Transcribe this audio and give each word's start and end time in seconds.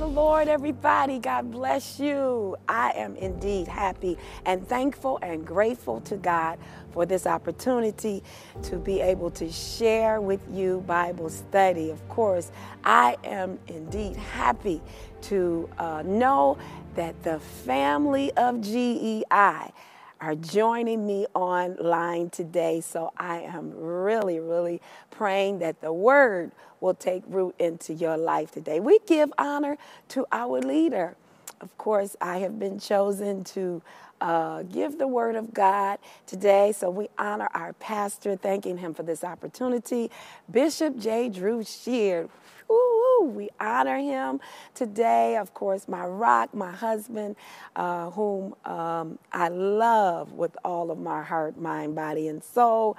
the 0.00 0.06
Lord, 0.06 0.48
everybody. 0.48 1.18
God 1.18 1.50
bless 1.50 2.00
you. 2.00 2.56
I 2.66 2.92
am 2.92 3.16
indeed 3.16 3.68
happy 3.68 4.16
and 4.46 4.66
thankful 4.66 5.18
and 5.20 5.46
grateful 5.46 6.00
to 6.02 6.16
God 6.16 6.58
for 6.90 7.04
this 7.04 7.26
opportunity 7.26 8.22
to 8.62 8.78
be 8.78 9.00
able 9.02 9.30
to 9.32 9.52
share 9.52 10.22
with 10.22 10.40
you 10.50 10.82
Bible 10.86 11.28
study. 11.28 11.90
Of 11.90 12.08
course, 12.08 12.50
I 12.82 13.18
am 13.24 13.58
indeed 13.68 14.16
happy 14.16 14.80
to 15.22 15.68
uh, 15.76 16.02
know 16.06 16.56
that 16.94 17.22
the 17.22 17.38
family 17.38 18.32
of 18.38 18.62
GEI 18.62 19.70
are 20.20 20.34
joining 20.34 21.06
me 21.06 21.26
online 21.34 22.30
today. 22.30 22.80
So 22.80 23.12
I 23.16 23.40
am 23.40 23.72
really, 23.74 24.38
really 24.38 24.80
praying 25.10 25.60
that 25.60 25.80
the 25.80 25.92
word 25.92 26.52
will 26.80 26.94
take 26.94 27.22
root 27.28 27.54
into 27.58 27.94
your 27.94 28.16
life 28.16 28.50
today. 28.52 28.80
We 28.80 28.98
give 29.06 29.32
honor 29.38 29.78
to 30.08 30.26
our 30.32 30.60
leader. 30.60 31.16
Of 31.60 31.76
course, 31.76 32.16
I 32.20 32.38
have 32.38 32.58
been 32.58 32.78
chosen 32.78 33.44
to 33.44 33.82
uh, 34.20 34.62
give 34.64 34.98
the 34.98 35.06
word 35.06 35.36
of 35.36 35.52
God 35.52 35.98
today. 36.26 36.72
So 36.72 36.90
we 36.90 37.08
honor 37.18 37.48
our 37.54 37.72
pastor, 37.74 38.36
thanking 38.36 38.78
him 38.78 38.94
for 38.94 39.02
this 39.02 39.24
opportunity. 39.24 40.10
Bishop 40.50 40.98
J. 40.98 41.28
Drew 41.28 41.62
Sheard. 41.62 42.30
Ooh, 42.70 43.32
we 43.34 43.50
honor 43.58 43.98
him 43.98 44.40
today. 44.74 45.36
Of 45.36 45.52
course, 45.54 45.88
my 45.88 46.06
rock, 46.06 46.54
my 46.54 46.70
husband, 46.70 47.36
uh, 47.76 48.10
whom 48.10 48.54
um, 48.64 49.18
I 49.32 49.48
love 49.48 50.32
with 50.32 50.56
all 50.64 50.90
of 50.90 50.98
my 50.98 51.22
heart, 51.22 51.60
mind, 51.60 51.94
body, 51.94 52.28
and 52.28 52.42
soul. 52.42 52.96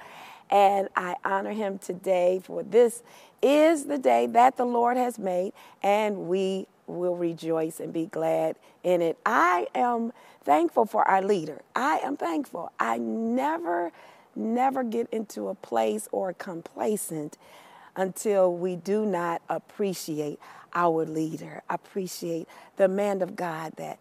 And 0.50 0.90
I 0.96 1.16
honor 1.24 1.54
him 1.54 1.80
today 1.80 2.42
for 2.44 2.62
this 2.62 3.02
is 3.42 3.86
the 3.86 3.98
day 3.98 4.28
that 4.28 4.58
the 4.58 4.66
Lord 4.66 4.98
has 4.98 5.18
made, 5.18 5.54
and 5.82 6.28
we 6.28 6.68
will 6.88 7.16
rejoice 7.16 7.80
and 7.80 7.94
be 7.94 8.06
glad 8.06 8.56
in 8.84 9.02
it. 9.02 9.18
I 9.26 9.68
am 9.76 10.14
thankful 10.44 10.86
for 10.86 11.08
our 11.08 11.22
leader. 11.22 11.62
I 11.76 12.00
am 12.04 12.18
thankful. 12.18 12.72
I 12.80 12.98
never, 12.98 13.92
never 14.36 14.84
get 14.84 15.08
into 15.12 15.50
a 15.50 15.56
place 15.56 16.08
or 16.12 16.34
complacent 16.34 17.38
until 17.96 18.54
we 18.56 18.76
do 18.76 19.06
not 19.06 19.42
appreciate 19.50 20.40
our 20.74 21.06
leader, 21.06 21.62
appreciate 21.70 22.48
the 22.78 22.88
man 22.88 23.22
of 23.22 23.36
God 23.36 23.74
that 23.78 24.00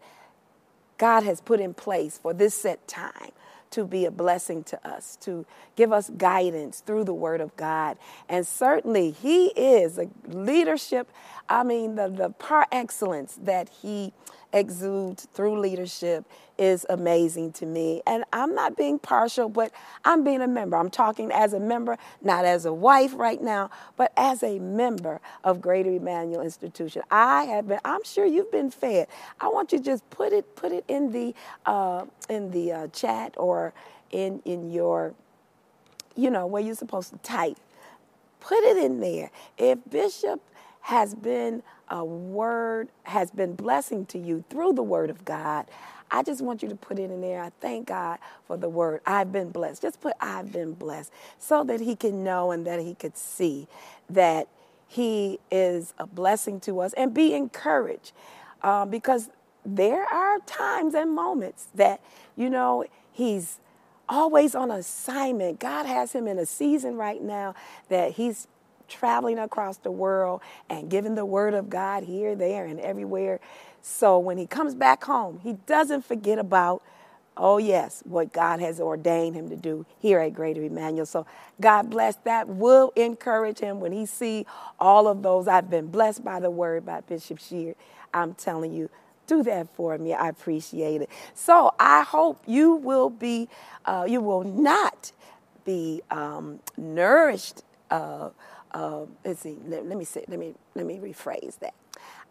God 0.99 1.25
has 1.25 1.41
put 1.41 1.61
in 1.61 1.75
place 1.75 2.19
for 2.19 2.33
this 2.33 2.55
set 2.55 2.87
time 2.87 3.33
to 3.71 3.85
be 3.85 4.05
a 4.05 4.11
blessing 4.11 4.65
to 4.65 4.89
us, 4.89 5.17
to 5.23 5.47
give 5.77 5.93
us 5.93 6.11
guidance 6.11 6.81
through 6.81 7.05
the 7.05 7.15
Word 7.15 7.41
of 7.41 7.57
God. 7.57 7.97
And 8.29 8.47
certainly, 8.47 9.11
He 9.11 9.49
is 9.49 9.99
a 9.99 10.09
leadership. 10.27 11.11
I 11.49 11.63
mean, 11.63 11.95
the, 11.95 12.09
the 12.09 12.31
par 12.31 12.67
excellence 12.73 13.39
that 13.43 13.69
He 13.83 14.13
exudes 14.53 15.27
through 15.33 15.59
leadership 15.61 16.25
is 16.59 16.85
amazing 16.91 17.53
to 17.53 17.67
me. 17.67 18.03
And 18.07 18.25
I'm 18.33 18.55
not 18.55 18.77
being 18.77 18.99
partial, 18.99 19.49
but 19.49 19.73
I'm 20.05 20.23
being 20.25 20.43
a 20.43 20.49
member. 20.49 20.77
I'm 20.77 20.91
talking 20.91 21.33
as 21.33 21.55
a 21.55 21.61
member, 21.61 21.97
not 22.23 22.45
as 22.45 22.67
a 22.67 22.73
wife 22.73 23.13
right 23.15 23.41
now, 23.41 23.71
but 23.97 24.13
as 24.17 24.43
a 24.43 24.59
member 24.59 25.21
of 25.43 25.61
Greater 25.61 25.91
Emmanuel 25.91 26.43
Institution. 26.43 27.03
I 27.11 27.45
have 27.45 27.69
been. 27.69 27.81
I'm 27.85 28.05
sure 28.05 28.27
you've 28.27 28.53
been 28.53 28.71
fed. 28.71 29.09
I 29.41 29.49
want 29.49 29.73
you 29.73 29.79
to 29.79 29.85
just 29.85 30.09
put 30.11 30.33
it 30.33 30.55
put 30.57 30.73
it 30.73 30.85
in 30.87 31.13
the 31.13 31.35
uh, 31.65 32.05
in 32.29 32.51
the 32.51 32.73
uh, 32.73 32.87
chat 32.89 33.35
or 33.39 33.73
in 34.11 34.43
in 34.45 34.71
your 34.71 35.15
you 36.17 36.31
know 36.31 36.47
where 36.47 36.63
you're 36.63 36.75
supposed 36.75 37.11
to 37.13 37.19
type. 37.19 37.57
Put 38.41 38.59
it 38.65 38.77
in 38.77 39.01
there. 39.01 39.31
If 39.59 39.79
Bishop 39.91 40.41
has 40.83 41.15
been 41.15 41.63
a 41.91 42.05
word, 42.05 42.89
has 43.05 43.31
been 43.31 43.55
blessing 43.55 44.07
to 44.07 44.19
you 44.19 44.45
through 44.49 44.73
the 44.75 44.83
word 44.83 45.11
of 45.11 45.25
God, 45.25 45.67
I 46.11 46.23
just 46.23 46.43
want 46.43 46.63
you 46.63 46.69
to 46.69 46.77
put 46.77 46.99
it 46.99 47.11
in 47.11 47.21
there. 47.21 47.43
I 47.43 47.53
thank 47.61 47.89
God 47.89 48.19
for 48.47 48.57
the 48.57 48.69
word. 48.69 49.01
I've 49.07 49.31
been 49.33 49.51
blessed. 49.51 49.83
Just 49.83 50.01
put 50.01 50.15
I've 50.21 50.53
been 50.53 50.75
blessed 50.75 51.13
so 51.39 51.63
that 51.65 51.81
he 51.81 51.95
can 51.95 52.25
know 52.25 52.51
and 52.51 52.67
that 52.67 52.81
he 52.81 52.95
could 52.95 53.17
see 53.17 53.69
that 54.09 54.49
he 54.89 55.39
is 55.51 55.95
a 55.99 56.07
blessing 56.07 56.59
to 56.61 56.81
us 56.81 56.93
and 56.95 57.15
be 57.15 57.35
encouraged 57.35 58.13
um, 58.63 58.91
because 58.91 59.31
there 59.65 60.05
are 60.05 60.39
times 60.41 60.95
and 60.95 61.15
moments 61.15 61.69
that, 61.75 62.01
you 62.37 62.51
know, 62.51 62.85
he's 63.13 63.59
always 64.09 64.57
on 64.57 64.71
assignment. 64.71 65.61
God 65.61 65.87
has 65.87 66.13
him 66.13 66.27
in 66.27 66.39
a 66.39 66.47
season 66.47 66.97
right 66.97 67.23
now 67.23 67.55
that 67.89 68.13
he's 68.13 68.49
traveling 68.91 69.39
across 69.39 69.79
the 69.79 69.91
world 69.91 70.43
and 70.69 70.91
giving 70.91 71.15
the 71.15 71.25
word 71.25 71.55
of 71.55 71.71
God 71.71 72.03
here, 72.05 72.35
there, 72.35 72.67
and 72.67 72.79
everywhere. 72.81 73.41
So 73.81 74.19
when 74.19 74.37
he 74.37 74.47
comes 74.47 74.75
back 74.75 75.05
home, 75.05 75.41
he 75.43 75.55
doesn't 75.67 76.05
forget 76.05 76.39
about, 76.39 76.83
oh, 77.37 77.57
yes, 77.57 78.03
what 78.05 78.33
God 78.33 78.61
has 78.61 78.81
ordained 78.81 79.35
him 79.37 79.49
to 79.49 79.57
do 79.57 79.87
here 79.99 80.19
at 80.19 80.35
Greater 80.35 80.63
Emmanuel. 80.63 81.07
So 81.07 81.25
God 81.61 81.89
bless 81.89 82.17
that. 82.17 82.49
Will 82.49 82.93
encourage 82.97 83.61
him 83.61 83.81
when 83.81 83.93
he 83.93 84.05
see 84.05 84.45
all 84.79 85.09
of 85.09 85.23
those. 85.23 85.49
I've 85.49 85.71
been 85.71 85.87
blessed 85.87 86.23
by 86.23 86.41
the 86.41 86.51
word 86.51 86.85
by 86.85 87.01
Bishop 87.01 87.39
Sheard. 87.39 87.77
I'm 88.13 88.35
telling 88.35 88.75
you, 88.75 88.91
do 89.27 89.43
that 89.45 89.69
for 89.77 89.97
me. 89.97 90.13
I 90.13 90.29
appreciate 90.29 91.01
it. 91.03 91.09
So 91.35 91.73
I 91.79 92.03
hope 92.03 92.43
you 92.47 92.73
will 92.75 93.09
be, 93.09 93.49
uh, 93.87 94.05
you 94.09 94.21
will 94.21 94.43
not 94.43 95.13
be 95.65 96.03
um, 96.11 96.59
nourished. 96.77 97.63
Uh, 97.91 98.31
uh, 98.73 99.07
let's 99.25 99.41
see. 99.41 99.59
Let, 99.67 99.87
let 99.87 99.99
me 99.99 100.05
say. 100.05 100.25
Let 100.29 100.39
me 100.39 100.55
let 100.75 100.87
me 100.87 100.99
rephrase 100.99 101.59
that. 101.61 101.75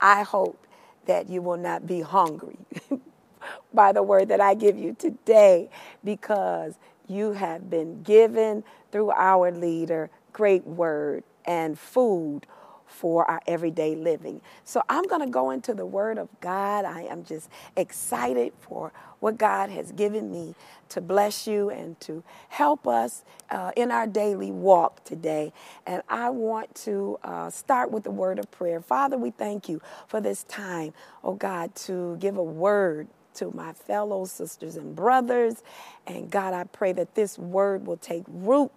I 0.01 0.23
hope 0.23 0.65
that 1.05 1.29
you 1.29 1.41
will 1.41 1.57
not 1.57 1.87
be 1.87 2.01
hungry 2.01 2.57
by 3.73 3.91
the 3.91 4.03
word 4.03 4.29
that 4.29 4.41
I 4.41 4.53
give 4.53 4.77
you 4.77 4.95
today 4.97 5.69
because 6.03 6.75
you 7.07 7.33
have 7.33 7.69
been 7.69 8.03
given 8.03 8.63
through 8.91 9.11
our 9.11 9.51
leader 9.51 10.09
great 10.33 10.65
word 10.65 11.23
and 11.45 11.77
food 11.77 12.45
for 12.89 13.29
our 13.29 13.41
everyday 13.47 13.95
living. 13.95 14.41
So 14.65 14.83
I'm 14.89 15.05
going 15.05 15.21
to 15.21 15.31
go 15.31 15.51
into 15.51 15.73
the 15.73 15.87
Word 15.87 16.17
of 16.17 16.29
God. 16.41 16.85
I 16.85 17.03
am 17.03 17.23
just 17.23 17.49
excited 17.77 18.53
for 18.59 18.91
what 19.19 19.37
God 19.37 19.69
has 19.69 19.91
given 19.91 20.31
me 20.31 20.55
to 20.89 21.01
bless 21.01 21.47
you 21.47 21.69
and 21.69 21.99
to 22.01 22.23
help 22.49 22.87
us 22.87 23.23
uh, 23.49 23.71
in 23.75 23.91
our 23.91 24.07
daily 24.07 24.51
walk 24.51 25.03
today. 25.03 25.53
And 25.85 26.01
I 26.09 26.29
want 26.29 26.75
to 26.85 27.19
uh, 27.23 27.49
start 27.49 27.91
with 27.91 28.03
the 28.03 28.11
word 28.11 28.39
of 28.39 28.49
prayer. 28.51 28.81
Father, 28.81 29.17
we 29.17 29.31
thank 29.31 29.69
you 29.69 29.81
for 30.07 30.21
this 30.21 30.43
time, 30.43 30.93
oh 31.23 31.33
God, 31.35 31.75
to 31.75 32.17
give 32.19 32.37
a 32.37 32.43
word 32.43 33.07
to 33.35 33.51
my 33.51 33.73
fellow 33.73 34.25
sisters 34.25 34.75
and 34.75 34.95
brothers. 34.95 35.63
And 36.07 36.29
God, 36.29 36.53
I 36.53 36.65
pray 36.65 36.91
that 36.93 37.15
this 37.15 37.37
word 37.37 37.85
will 37.87 37.97
take 37.97 38.23
root. 38.27 38.71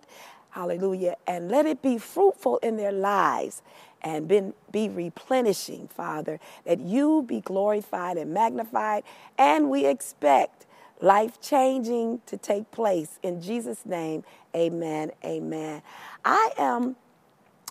Hallelujah. 0.51 1.17
And 1.27 1.51
let 1.51 1.67
it 1.67 1.83
be 1.83 1.99
fruitful 1.99 2.59
in 2.59 2.77
their 2.77 2.93
lives 2.93 3.63
and 4.03 4.27
been, 4.27 4.55
be 4.71 4.89
replenishing, 4.89 5.89
Father, 5.89 6.41
that 6.65 6.81
you 6.81 7.23
be 7.23 7.41
glorified 7.41 8.17
and 8.17 8.33
magnified. 8.33 9.05
And 9.39 9.71
we 9.71 9.87
expect 9.87 10.67
life 11.01 11.41
changing 11.41 12.21
to 12.27 12.37
take 12.37 12.71
place. 12.71 13.19
In 13.23 13.41
Jesus' 13.41 13.85
name, 13.87 14.25
amen. 14.55 15.13
Amen. 15.25 15.83
I 16.25 16.51
am 16.59 16.97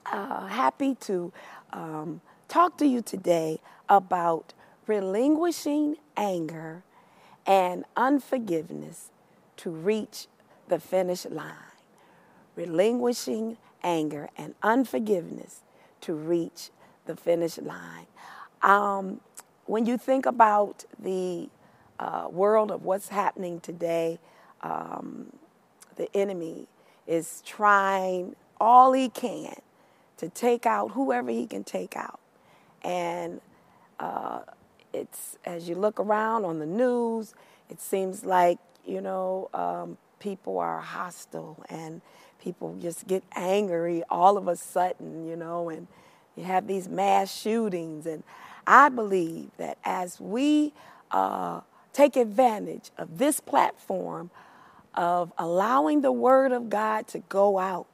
uh, 0.06 0.48
happy 0.48 0.95
to 0.95 1.31
um, 1.74 2.22
talk 2.48 2.77
to 2.77 2.86
you 2.86 3.01
today 3.01 3.60
about 3.89 4.54
relinquishing 4.88 5.98
anger 6.18 6.84
and 7.45 7.86
unforgiveness 7.95 9.10
to 9.57 9.69
reach 9.69 10.27
the 10.68 10.80
finish 10.80 11.25
line. 11.25 11.54
Relinquishing 12.56 13.57
anger 13.84 14.30
and 14.38 14.54
unforgiveness 14.62 15.62
to 16.01 16.13
reach 16.13 16.69
the 17.06 17.15
finish 17.15 17.57
line. 17.57 18.07
Um, 18.62 19.21
when 19.65 19.86
you 19.86 19.98
think 19.98 20.25
about 20.25 20.86
the 21.00 21.50
uh, 22.00 22.27
world 22.31 22.71
of 22.71 22.83
what's 22.83 23.09
happening 23.09 23.59
today, 23.59 24.19
um, 24.62 25.31
the 25.95 26.09
enemy 26.15 26.68
is 27.07 27.42
trying 27.45 28.36
all 28.59 28.94
he 28.94 29.09
can 29.09 29.56
to 30.18 30.30
take 30.30 30.65
out 30.65 30.92
whoever 30.92 31.31
he 31.31 31.48
can 31.48 31.63
take 31.63 31.95
out. 31.95 32.19
And 32.83 33.42
uh, 34.00 34.42
it's 34.94 35.38
as 35.45 35.68
you 35.68 35.75
look 35.75 36.00
around 36.00 36.45
on 36.45 36.59
the 36.59 36.65
news, 36.65 37.33
it 37.69 37.80
seems 37.80 38.24
like, 38.24 38.59
you 38.86 39.01
know, 39.01 39.50
um, 39.53 39.98
people 40.19 40.59
are 40.59 40.80
hostile 40.80 41.63
and 41.69 42.01
people 42.41 42.77
just 42.81 43.07
get 43.07 43.23
angry 43.35 44.03
all 44.09 44.38
of 44.38 44.49
a 44.49 44.57
sudden, 44.57 45.27
you 45.27 45.38
know, 45.38 45.69
and 45.69 45.88
you 46.38 46.45
have 46.45 46.67
these 46.67 46.89
mass 46.89 47.33
shootings. 47.35 48.07
And 48.07 48.23
I 48.67 48.89
believe 48.89 49.51
that 49.59 49.79
as 49.85 50.21
we 50.21 50.73
uh, 51.11 51.61
take 51.93 52.17
advantage 52.17 52.91
of 52.97 53.19
this 53.19 53.41
platform 53.41 54.31
of 54.95 55.33
allowing 55.39 56.01
the 56.01 56.13
Word 56.13 56.53
of 56.53 56.69
God 56.69 57.07
to 57.09 57.19
go 57.29 57.59
out, 57.59 57.88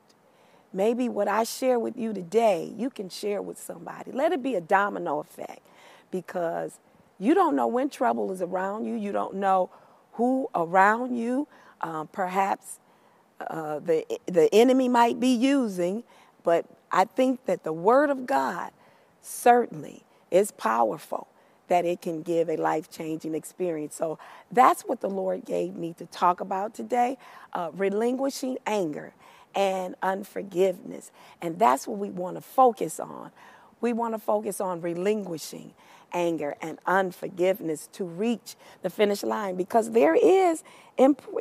maybe 0.73 1.09
what 1.09 1.27
I 1.29 1.43
share 1.45 1.79
with 1.79 1.97
you 1.97 2.13
today, 2.13 2.73
you 2.77 2.89
can 2.91 3.09
share 3.09 3.41
with 3.41 3.59
somebody. 3.59 4.11
Let 4.13 4.33
it 4.33 4.43
be 4.43 4.55
a 4.55 4.61
domino 4.61 5.19
effect. 5.19 5.61
because 6.11 6.79
you 7.19 7.35
don't 7.35 7.55
know 7.55 7.67
when 7.67 7.89
trouble 7.89 8.31
is 8.33 8.41
around 8.41 8.85
you. 8.85 8.95
You 8.95 9.13
don't 9.13 9.35
know 9.35 9.69
who 10.13 10.49
around 10.55 11.17
you, 11.17 11.47
um, 11.81 12.07
perhaps 12.09 12.79
uh, 13.39 13.79
the, 13.79 14.05
the 14.25 14.53
enemy 14.53 14.89
might 14.89 15.19
be 15.19 15.29
using. 15.29 16.03
But 16.43 16.65
I 16.91 17.05
think 17.05 17.45
that 17.45 17.63
the 17.63 17.73
Word 17.73 18.09
of 18.09 18.25
God 18.25 18.71
certainly 19.21 20.03
is 20.31 20.51
powerful 20.51 21.27
that 21.67 21.85
it 21.85 22.01
can 22.01 22.21
give 22.21 22.49
a 22.49 22.55
life 22.55 22.89
changing 22.89 23.35
experience. 23.35 23.95
So 23.95 24.17
that's 24.51 24.83
what 24.83 25.01
the 25.01 25.09
Lord 25.09 25.45
gave 25.45 25.75
me 25.75 25.93
to 25.97 26.05
talk 26.05 26.39
about 26.39 26.73
today 26.73 27.17
uh, 27.53 27.71
relinquishing 27.73 28.57
anger 28.65 29.13
and 29.53 29.95
unforgiveness. 30.01 31.11
And 31.41 31.59
that's 31.59 31.87
what 31.87 31.97
we 31.97 32.09
want 32.09 32.37
to 32.37 32.41
focus 32.41 32.99
on. 32.99 33.31
We 33.81 33.93
want 33.93 34.13
to 34.13 34.19
focus 34.19 34.61
on 34.61 34.81
relinquishing 34.81 35.73
anger 36.13 36.55
and 36.61 36.79
unforgiveness 36.85 37.89
to 37.93 38.05
reach 38.05 38.55
the 38.81 38.89
finish 38.89 39.23
line 39.23 39.55
because 39.55 39.91
there 39.91 40.15
is 40.15 40.63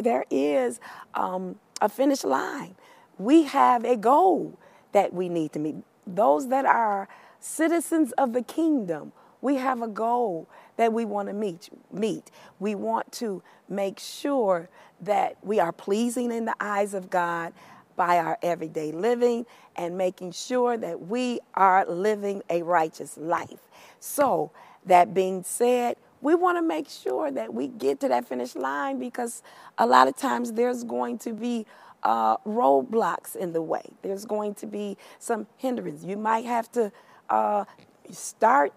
there 0.00 0.24
is 0.30 0.80
um, 1.14 1.56
a 1.80 1.88
finish 1.88 2.24
line. 2.24 2.74
We 3.18 3.44
have 3.44 3.84
a 3.84 3.96
goal 3.96 4.58
that 4.92 5.12
we 5.12 5.28
need 5.28 5.52
to 5.52 5.58
meet. 5.58 5.76
Those 6.06 6.48
that 6.48 6.64
are 6.64 7.08
citizens 7.40 8.12
of 8.12 8.32
the 8.32 8.42
kingdom, 8.42 9.12
we 9.40 9.56
have 9.56 9.82
a 9.82 9.88
goal 9.88 10.48
that 10.76 10.92
we 10.92 11.04
want 11.04 11.28
to 11.28 11.34
meet. 11.34 11.68
Meet. 11.92 12.30
We 12.58 12.74
want 12.74 13.12
to 13.12 13.42
make 13.68 13.98
sure 13.98 14.68
that 15.00 15.36
we 15.42 15.60
are 15.60 15.72
pleasing 15.72 16.32
in 16.32 16.44
the 16.44 16.54
eyes 16.60 16.94
of 16.94 17.10
God 17.10 17.52
by 17.96 18.18
our 18.18 18.38
everyday 18.42 18.92
living 18.92 19.46
and 19.74 19.96
making 19.96 20.32
sure 20.32 20.76
that 20.76 21.06
we 21.06 21.40
are 21.54 21.86
living 21.86 22.42
a 22.50 22.62
righteous 22.62 23.16
life. 23.16 23.68
So, 24.00 24.52
that 24.84 25.14
being 25.14 25.42
said, 25.42 25.96
we 26.20 26.34
want 26.34 26.58
to 26.58 26.62
make 26.62 26.88
sure 26.88 27.30
that 27.30 27.52
we 27.52 27.68
get 27.68 28.00
to 28.00 28.08
that 28.08 28.26
finish 28.28 28.54
line 28.54 28.98
because 28.98 29.42
a 29.78 29.86
lot 29.86 30.08
of 30.08 30.16
times 30.16 30.52
there's 30.52 30.84
going 30.84 31.18
to 31.18 31.32
be 31.32 31.66
uh, 32.02 32.36
roadblocks 32.38 33.36
in 33.36 33.52
the 33.52 33.62
way. 33.62 33.82
There's 34.02 34.24
going 34.24 34.54
to 34.56 34.66
be 34.66 34.96
some 35.18 35.46
hindrance. 35.56 36.04
You 36.04 36.16
might 36.16 36.44
have 36.44 36.70
to 36.72 36.92
uh, 37.28 37.64
start. 38.10 38.72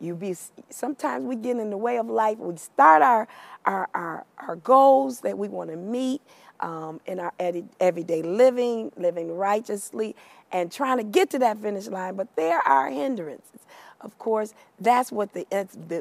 You 0.00 0.14
be 0.16 0.34
sometimes 0.68 1.24
we 1.24 1.36
get 1.36 1.58
in 1.58 1.70
the 1.70 1.76
way 1.76 1.96
of 1.98 2.08
life. 2.08 2.38
We 2.38 2.56
start 2.56 3.02
our 3.02 3.28
our 3.64 3.88
our, 3.94 4.24
our 4.38 4.56
goals 4.56 5.20
that 5.20 5.38
we 5.38 5.48
want 5.48 5.70
to 5.70 5.76
meet 5.76 6.20
um, 6.60 7.00
in 7.06 7.20
our 7.20 7.32
everyday 7.80 8.22
living, 8.22 8.90
living 8.96 9.36
righteously, 9.36 10.16
and 10.50 10.72
trying 10.72 10.98
to 10.98 11.04
get 11.04 11.30
to 11.30 11.38
that 11.40 11.58
finish 11.62 11.86
line. 11.86 12.16
But 12.16 12.34
there 12.36 12.60
are 12.66 12.90
hindrances. 12.90 13.60
Of 14.02 14.18
course, 14.18 14.54
that's 14.80 15.12
what 15.12 15.32
the 15.32 15.46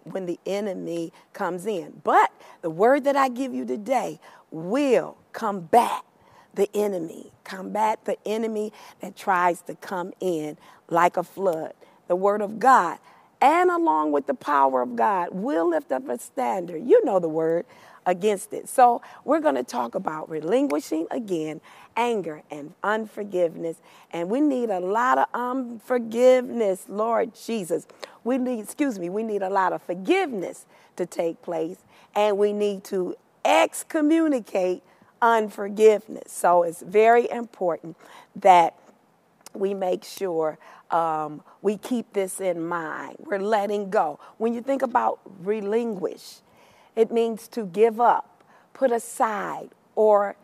when 0.06 0.25
the 0.25 0.39
enemy 0.45 1.13
comes 1.33 1.65
in. 1.65 2.01
But 2.03 2.31
the 2.62 2.69
word 2.69 3.03
that 3.06 3.15
I 3.15 3.30
give 3.30 3.53
you 3.53 3.65
today 3.65 4.19
will 4.51 5.18
combat 5.33 6.03
the 6.53 6.69
enemy, 6.75 7.31
combat 7.44 8.06
the 8.06 8.18
enemy 8.25 8.74
that 9.01 9.15
tries 9.15 9.62
to 9.63 9.75
come 9.75 10.13
in 10.19 10.57
like 10.89 11.18
a 11.18 11.24
flood. 11.24 11.74
The 12.07 12.15
word 12.15 12.42
of 12.42 12.59
God, 12.59 13.00
and 13.42 13.69
along 13.71 14.12
with 14.12 14.27
the 14.27 14.33
power 14.33 14.81
of 14.81 14.95
God, 14.95 15.30
will 15.31 15.69
lift 15.69 15.92
up 15.92 16.09
a 16.09 16.19
standard. 16.19 16.83
You 16.86 17.03
know 17.06 17.19
the 17.19 17.30
word 17.30 17.65
against 18.06 18.53
it. 18.53 18.68
So, 18.69 19.01
we're 19.25 19.39
going 19.39 19.56
to 19.56 19.63
talk 19.63 19.95
about 19.95 20.30
relinquishing 20.30 21.07
again 21.12 21.62
anger 21.95 22.42
and 22.50 22.74
unforgiveness. 22.83 23.77
And 24.12 24.30
we 24.30 24.42
need 24.42 24.69
a 24.69 24.80
lot 24.80 25.18
of 25.18 25.25
unforgiveness, 25.33 26.86
Lord 26.88 27.33
Jesus. 27.36 27.88
We 28.24 28.38
need, 28.38 28.59
excuse 28.59 29.00
me, 29.00 29.09
we 29.09 29.24
need 29.24 29.42
a 29.42 29.50
lot 29.50 29.74
of 29.74 29.81
forgiveness 29.81 30.65
to 30.95 31.06
take 31.06 31.42
place. 31.42 31.77
And 32.15 32.38
we 32.38 32.53
need 32.53 32.83
to 32.86 33.15
excommunicate 33.44 34.83
unforgiveness. 35.21 36.31
So 36.31 36.63
it's 36.63 36.81
very 36.81 37.30
important 37.30 37.98
that 38.36 38.75
we 39.53 39.74
make 39.74 40.03
sure 40.03 40.57
um, 40.89 41.42
we 41.62 41.77
keep 41.77 42.13
this 42.13 42.39
in 42.39 42.65
mind. 42.65 43.18
We're 43.19 43.39
letting 43.39 43.89
go. 43.89 44.19
When 44.38 44.53
you 44.53 44.62
think 44.62 44.81
about 44.81 45.19
relinquish, 45.42 46.39
it 46.95 47.11
means 47.11 47.47
to 47.49 47.65
give 47.65 47.99
up, 47.99 48.43
put 48.73 48.91
aside, 48.91 49.69
or 49.95 50.35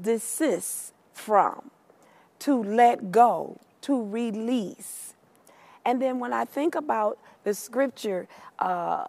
desist 0.00 0.92
from, 1.12 1.70
to 2.40 2.62
let 2.62 3.10
go, 3.10 3.58
to 3.82 4.02
release. 4.02 5.14
And 5.84 6.02
then 6.02 6.18
when 6.18 6.32
I 6.32 6.44
think 6.44 6.74
about 6.74 7.18
the 7.44 7.54
scripture 7.54 8.28
uh, 8.58 9.06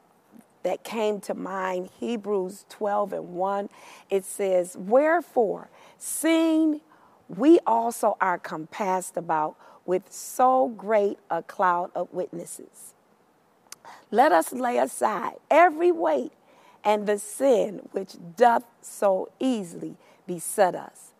that 0.64 0.84
came 0.84 1.20
to 1.22 1.34
mind, 1.34 1.90
Hebrews 2.00 2.66
12 2.70 3.14
and 3.14 3.34
1, 3.34 3.70
it 4.10 4.26
says, 4.26 4.76
Wherefore, 4.78 5.70
seeing 5.98 6.82
we 7.28 7.60
also 7.66 8.18
are 8.22 8.38
compassed 8.38 9.18
about 9.18 9.56
with 9.86 10.12
so 10.12 10.68
great 10.70 11.18
a 11.30 11.42
cloud 11.42 11.92
of 11.96 12.12
witnesses. 12.14 12.94
Let 14.12 14.32
us 14.32 14.54
lay 14.54 14.78
aside 14.78 15.36
every 15.50 15.92
weight 15.92 16.32
and 16.88 17.06
the 17.06 17.20
sin 17.20 17.82
which 17.92 18.16
doth 18.38 18.64
so 18.82 19.30
easily 19.42 19.98
beset 20.26 20.74
us, 20.74 21.12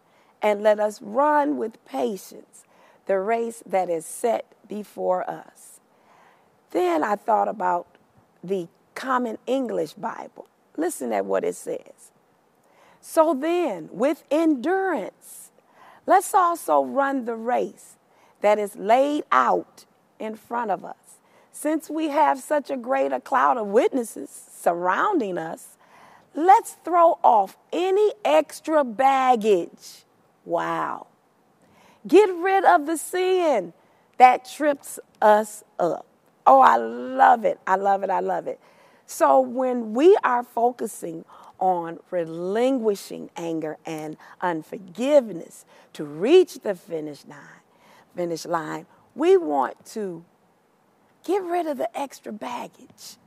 and 0.42 0.64
let 0.64 0.80
us 0.80 1.02
run 1.02 1.58
with 1.58 1.84
patience 1.86 2.64
the 3.06 3.20
race 3.20 3.62
that 3.66 3.90
is 3.90 4.06
set 4.06 4.46
before 4.70 5.30
us. 5.30 5.82
Then 6.72 7.04
I 7.04 7.18
thought 7.18 7.50
about 7.50 7.86
the 8.42 8.70
Common 8.96 9.38
English 9.46 9.94
Bible. 9.94 10.48
Listen 10.78 11.12
at 11.12 11.26
what 11.26 11.44
it 11.44 11.56
says. 11.56 12.12
So 13.02 13.34
then, 13.34 13.90
with 13.92 14.24
endurance, 14.32 15.52
let's 16.06 16.34
also 16.34 16.82
run 16.82 17.26
the 17.26 17.36
race 17.36 17.98
that 18.40 18.58
is 18.58 18.78
laid 18.78 19.26
out 19.34 19.84
in 20.18 20.38
front 20.38 20.72
of 20.72 20.86
us 20.86 21.07
since 21.60 21.90
we 21.90 22.10
have 22.10 22.40
such 22.40 22.70
a 22.70 22.78
great 22.78 23.12
a 23.12 23.20
cloud 23.20 23.58
of 23.58 23.66
witnesses 23.66 24.30
surrounding 24.30 25.40
us, 25.40 25.78
let's 26.36 26.74
throw 26.86 27.18
off 27.24 27.58
any 27.74 28.14
extra 28.24 28.84
baggage. 28.84 30.06
Wow. 30.46 31.08
Get 32.06 32.30
rid 32.36 32.64
of 32.64 32.86
the 32.86 32.96
sin 32.96 33.74
that 34.18 34.48
trips 34.48 35.00
us 35.20 35.64
up. 35.80 36.06
Oh, 36.46 36.62
I 36.62 36.78
love 36.78 37.44
it. 37.44 37.60
I 37.66 37.76
love 37.76 38.04
it. 38.04 38.12
I 38.12 38.20
love 38.20 38.46
it. 38.46 38.60
So 39.08 39.40
when 39.40 39.96
we 39.96 40.16
are 40.24 40.44
focusing 40.44 41.26
on 41.60 42.00
relinquishing 42.12 43.32
anger 43.36 43.78
and 43.84 44.16
unforgiveness 44.42 45.66
to 45.94 46.06
reach 46.06 46.60
the 46.60 46.76
finish 46.76 47.26
line, 47.26 47.40
finish 48.16 48.46
line, 48.46 48.86
we 49.16 49.38
want 49.38 49.84
to 49.88 50.24
Get 51.24 51.44
rid 51.44 51.68
of 51.68 51.78
the 51.78 51.98
extra 51.98 52.32
baggage. 52.32 53.18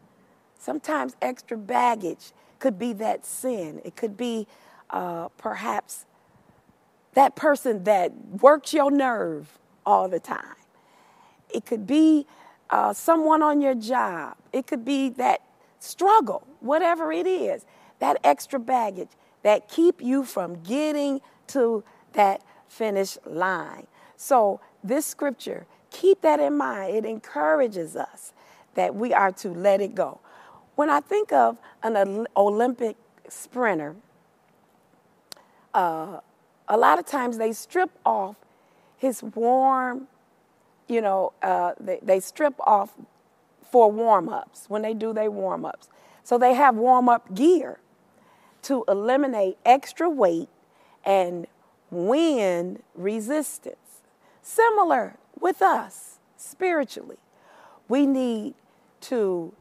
Sometimes 0.59 1.17
extra 1.21 1.57
baggage 1.57 2.33
could 2.59 2.79
be 2.79 2.93
that 2.95 3.25
sin. 3.25 3.81
It 3.85 3.97
could 3.97 4.17
be 4.17 4.47
uh, 4.91 5.29
perhaps 5.39 6.05
that 7.15 7.35
person 7.35 7.85
that 7.85 8.13
works 8.41 8.73
your 8.73 8.91
nerve 8.91 9.59
all 9.85 10.09
the 10.09 10.21
time. 10.21 10.57
It 11.53 11.67
could 11.67 11.87
be 11.87 12.27
uh, 12.69 12.93
someone 12.93 13.43
on 13.43 13.61
your 13.61 13.75
job. 13.75 14.37
It 14.53 14.67
could 14.67 14.85
be 14.85 15.09
that 15.11 15.41
struggle, 15.79 16.47
whatever 16.61 17.11
it 17.13 17.27
is, 17.27 17.65
that 17.99 18.19
extra 18.23 18.61
baggage 18.61 19.09
that 19.43 19.69
keep 19.69 20.03
you 20.03 20.25
from 20.25 20.63
getting 20.63 21.21
to 21.49 21.83
that 22.13 22.43
finish 22.69 23.19
line. 23.25 23.87
So 24.17 24.61
this 24.85 25.07
scripture 25.07 25.67
keep 25.91 26.23
that 26.23 26.41
in 26.41 26.57
mind. 26.57 26.95
It 26.95 27.05
encourages 27.05 27.97
us 27.97 28.33
that 28.75 28.95
we 28.95 29.13
are 29.13 29.33
to 29.33 29.51
let 29.51 29.81
it 29.81 29.95
go. 29.95 30.21
When 30.77 30.89
I 30.89 31.01
think 31.01 31.33
of 31.33 31.59
an 31.83 32.27
Olympic 32.37 32.97
sprinter, 33.29 33.97
uh, 35.75 36.21
a 36.69 36.77
lot 36.77 36.99
of 36.99 37.07
times 37.07 37.39
they 37.39 37.53
strip 37.53 37.91
off 38.05 38.37
his 38.97 39.23
warm, 39.23 40.09
you 40.89 41.01
know, 41.01 41.33
uh, 41.43 41.73
they, 41.81 41.99
they 42.03 42.21
strip 42.21 42.55
off 42.61 42.95
for 43.71 43.91
warm 43.91 44.29
ups 44.29 44.67
when 44.69 44.83
they 44.83 44.95
do 44.95 45.13
their 45.13 45.31
warm 45.31 45.65
ups. 45.65 45.89
So 46.23 46.39
they 46.39 46.55
have 46.55 46.77
warm 46.77 47.09
up 47.09 47.35
gear 47.35 47.81
to 48.63 48.85
eliminate 48.89 49.59
extra 49.65 50.09
weight 50.09 50.49
and 51.05 51.47
wind 51.91 52.83
resistance. 52.95 54.03
Similar 54.43 55.17
with 55.41 55.63
us 55.63 56.19
spiritually. 56.37 57.19
We 57.89 58.07
need 58.07 58.55
to 59.03 59.53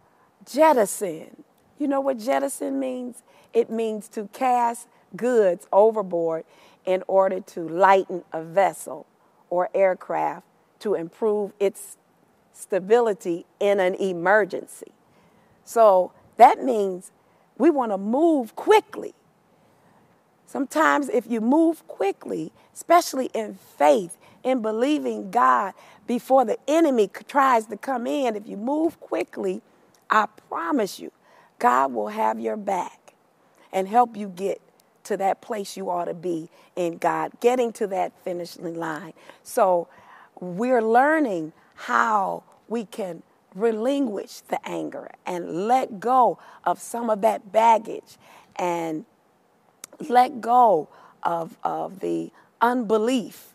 jettison. 0.46 1.44
You 1.78 1.88
know 1.88 2.02
what 2.02 2.20
jettison 2.20 2.80
means? 2.80 3.24
It 3.54 3.70
means 3.70 4.08
to 4.10 4.28
cast 4.34 4.88
goods 5.16 5.68
overboard 5.72 6.46
in 6.86 7.04
order 7.08 7.40
to 7.40 7.68
lighten 7.68 8.24
a 8.32 8.44
vessel 8.44 9.06
or 9.50 9.70
aircraft 9.74 10.46
to 10.80 10.94
improve 10.94 11.54
its 11.60 11.98
stability 12.54 13.46
in 13.60 13.80
an 13.80 13.96
emergency. 13.96 14.92
So 15.66 16.12
that 16.38 16.64
means 16.64 17.12
we 17.58 17.70
want 17.70 17.92
to 17.92 17.98
move 17.98 18.56
quickly. 18.56 19.14
Sometimes, 20.46 21.10
if 21.10 21.28
you 21.28 21.42
move 21.42 21.88
quickly, 21.88 22.52
especially 22.74 23.30
in 23.36 23.54
faith, 23.54 24.18
in 24.44 24.62
believing 24.62 25.32
God 25.32 25.74
before 26.08 26.46
the 26.46 26.58
enemy 26.68 27.10
tries 27.28 27.68
to 27.68 27.78
come 27.78 28.08
in, 28.08 28.36
if 28.36 28.48
you 28.48 28.58
move 28.58 29.00
quickly, 29.00 29.62
I 30.10 30.28
promise 30.50 31.00
you, 31.00 31.12
God 31.60 31.94
will 31.94 32.08
have 32.08 32.40
your 32.40 32.58
back 32.58 33.14
and 33.72 33.88
help 33.88 34.16
you 34.18 34.28
get 34.28 34.62
to 35.04 35.18
that 35.18 35.42
place 35.42 35.78
you 35.78 35.90
ought 35.90 36.06
to 36.06 36.14
be 36.14 36.50
in 36.76 36.98
God, 36.98 37.32
getting 37.40 37.72
to 37.74 37.88
that 37.88 38.14
finishing 38.24 38.76
line. 38.76 39.14
So 39.44 39.88
we're 40.40 40.82
learning 40.82 41.54
how 41.76 42.44
we 42.68 42.86
can 42.86 43.24
relinquish 43.56 44.42
the 44.42 44.60
anger 44.68 45.10
and 45.26 45.68
let 45.68 46.00
go 46.00 46.38
of 46.64 46.80
some 46.80 47.10
of 47.10 47.22
that 47.22 47.52
baggage 47.52 48.18
and 48.56 49.06
let 50.08 50.42
go 50.42 50.88
of, 51.24 51.58
of 51.64 52.00
the 52.00 52.32
unbelief. 52.62 53.49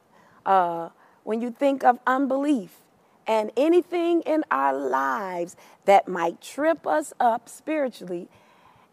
Uh, 0.45 0.91
when 1.23 1.41
you 1.41 1.51
think 1.51 1.83
of 1.85 1.99
unbelief 2.07 2.77
and 3.27 3.51
anything 3.57 4.21
in 4.23 4.45
our 4.51 4.77
lives 4.77 5.57
that 5.87 6.07
might 6.07 6.41
trip 6.41 6.87
us 6.87 7.13
up 7.19 7.49
spiritually 7.49 8.29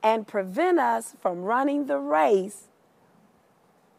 and 0.02 0.28
prevent 0.28 0.80
us 0.80 1.16
from 1.22 1.42
running 1.42 1.88
the 1.88 1.98
race, 1.98 2.70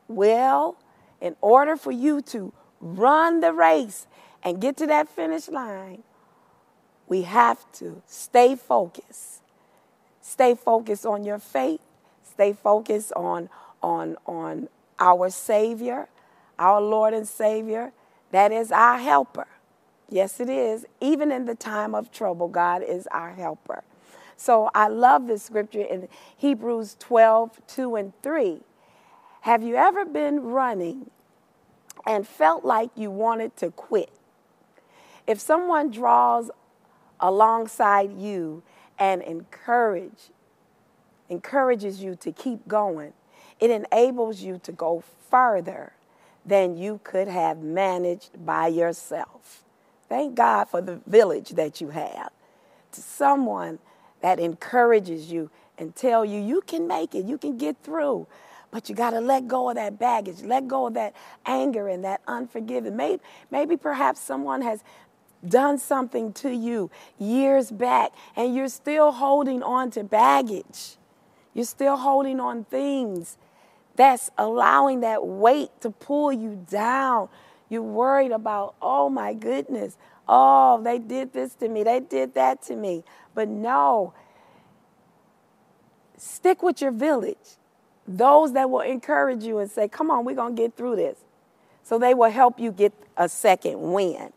well, 0.08 0.76
in 1.20 1.36
order 1.40 1.76
for 1.76 1.92
you 1.92 2.20
to 2.20 2.52
run 2.80 3.40
the 3.40 3.52
race 3.52 4.06
and 4.42 4.60
get 4.60 4.76
to 4.78 4.86
that 4.86 5.08
finish 5.08 5.48
line, 5.48 6.02
we 7.06 7.22
have 7.22 7.70
to 7.72 8.02
stay 8.06 8.56
focused. 8.56 9.42
Stay 10.20 10.54
focused 10.54 11.04
on 11.04 11.24
your 11.24 11.38
faith. 11.38 11.80
Stay 12.22 12.52
focused 12.52 13.12
on, 13.14 13.50
on, 13.82 14.16
on 14.26 14.68
our 14.98 15.28
Savior, 15.30 16.08
our 16.62 16.80
Lord 16.80 17.12
and 17.12 17.26
Savior. 17.26 17.92
That 18.30 18.52
is 18.52 18.70
our 18.70 18.96
helper. 18.96 19.48
Yes, 20.08 20.38
it 20.38 20.48
is. 20.48 20.86
Even 21.00 21.32
in 21.32 21.44
the 21.44 21.56
time 21.56 21.92
of 21.94 22.12
trouble, 22.12 22.46
God 22.46 22.82
is 22.82 23.08
our 23.08 23.32
helper. 23.32 23.82
So 24.36 24.70
I 24.74 24.86
love 24.86 25.26
this 25.26 25.42
scripture 25.42 25.82
in 25.82 26.08
Hebrews 26.36 26.96
12, 27.00 27.60
2 27.66 27.96
and 27.96 28.12
3. 28.22 28.60
Have 29.42 29.62
you 29.64 29.74
ever 29.74 30.04
been 30.04 30.40
running 30.40 31.10
and 32.06 32.26
felt 32.26 32.64
like 32.64 32.90
you 32.94 33.10
wanted 33.10 33.56
to 33.56 33.70
quit? 33.70 34.10
If 35.26 35.40
someone 35.40 35.90
draws 35.90 36.50
alongside 37.18 38.12
you 38.12 38.62
and 38.98 39.20
encourage 39.22 40.30
encourages 41.28 42.02
you 42.02 42.14
to 42.16 42.30
keep 42.30 42.68
going, 42.68 43.14
it 43.58 43.70
enables 43.70 44.42
you 44.42 44.60
to 44.62 44.70
go 44.70 45.02
further 45.30 45.92
than 46.44 46.76
you 46.76 47.00
could 47.04 47.28
have 47.28 47.58
managed 47.58 48.44
by 48.44 48.68
yourself. 48.68 49.62
Thank 50.08 50.34
God 50.34 50.64
for 50.64 50.80
the 50.80 51.00
village 51.06 51.50
that 51.50 51.80
you 51.80 51.90
have. 51.90 52.30
To 52.92 53.00
someone 53.00 53.78
that 54.20 54.38
encourages 54.38 55.32
you 55.32 55.50
and 55.78 55.94
tell 55.94 56.24
you 56.24 56.40
you 56.40 56.60
can 56.60 56.86
make 56.86 57.14
it, 57.14 57.24
you 57.24 57.38
can 57.38 57.56
get 57.56 57.76
through. 57.82 58.26
But 58.70 58.88
you 58.88 58.94
got 58.94 59.10
to 59.10 59.20
let 59.20 59.48
go 59.48 59.68
of 59.68 59.76
that 59.76 59.98
baggage, 59.98 60.42
let 60.42 60.66
go 60.66 60.86
of 60.86 60.94
that 60.94 61.14
anger 61.46 61.88
and 61.88 62.04
that 62.04 62.22
unforgiveness. 62.26 62.94
Maybe, 62.94 63.22
maybe 63.50 63.76
perhaps 63.76 64.20
someone 64.20 64.62
has 64.62 64.82
done 65.46 65.78
something 65.78 66.32
to 66.32 66.50
you 66.50 66.90
years 67.18 67.70
back 67.70 68.12
and 68.36 68.54
you're 68.54 68.68
still 68.68 69.12
holding 69.12 69.62
on 69.62 69.90
to 69.92 70.04
baggage. 70.04 70.96
You're 71.54 71.64
still 71.64 71.96
holding 71.96 72.40
on 72.40 72.64
things 72.64 73.36
that's 73.96 74.30
allowing 74.38 75.00
that 75.00 75.26
weight 75.26 75.70
to 75.80 75.90
pull 75.90 76.32
you 76.32 76.64
down. 76.70 77.28
You're 77.68 77.82
worried 77.82 78.32
about, 78.32 78.74
oh 78.80 79.08
my 79.08 79.34
goodness, 79.34 79.96
oh, 80.28 80.82
they 80.82 80.98
did 80.98 81.32
this 81.32 81.54
to 81.56 81.68
me, 81.68 81.82
they 81.82 82.00
did 82.00 82.34
that 82.34 82.62
to 82.62 82.76
me. 82.76 83.04
But 83.34 83.48
no, 83.48 84.14
stick 86.16 86.62
with 86.62 86.80
your 86.80 86.92
village. 86.92 87.56
Those 88.06 88.52
that 88.54 88.68
will 88.68 88.80
encourage 88.80 89.44
you 89.44 89.58
and 89.58 89.70
say, 89.70 89.88
come 89.88 90.10
on, 90.10 90.24
we're 90.24 90.34
going 90.34 90.56
to 90.56 90.62
get 90.62 90.76
through 90.76 90.96
this. 90.96 91.18
So 91.82 91.98
they 91.98 92.14
will 92.14 92.30
help 92.30 92.58
you 92.58 92.72
get 92.72 92.92
a 93.16 93.28
second 93.28 93.80
win. 93.80 94.32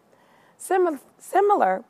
Similar, 0.58 1.00
similar 1.18 1.84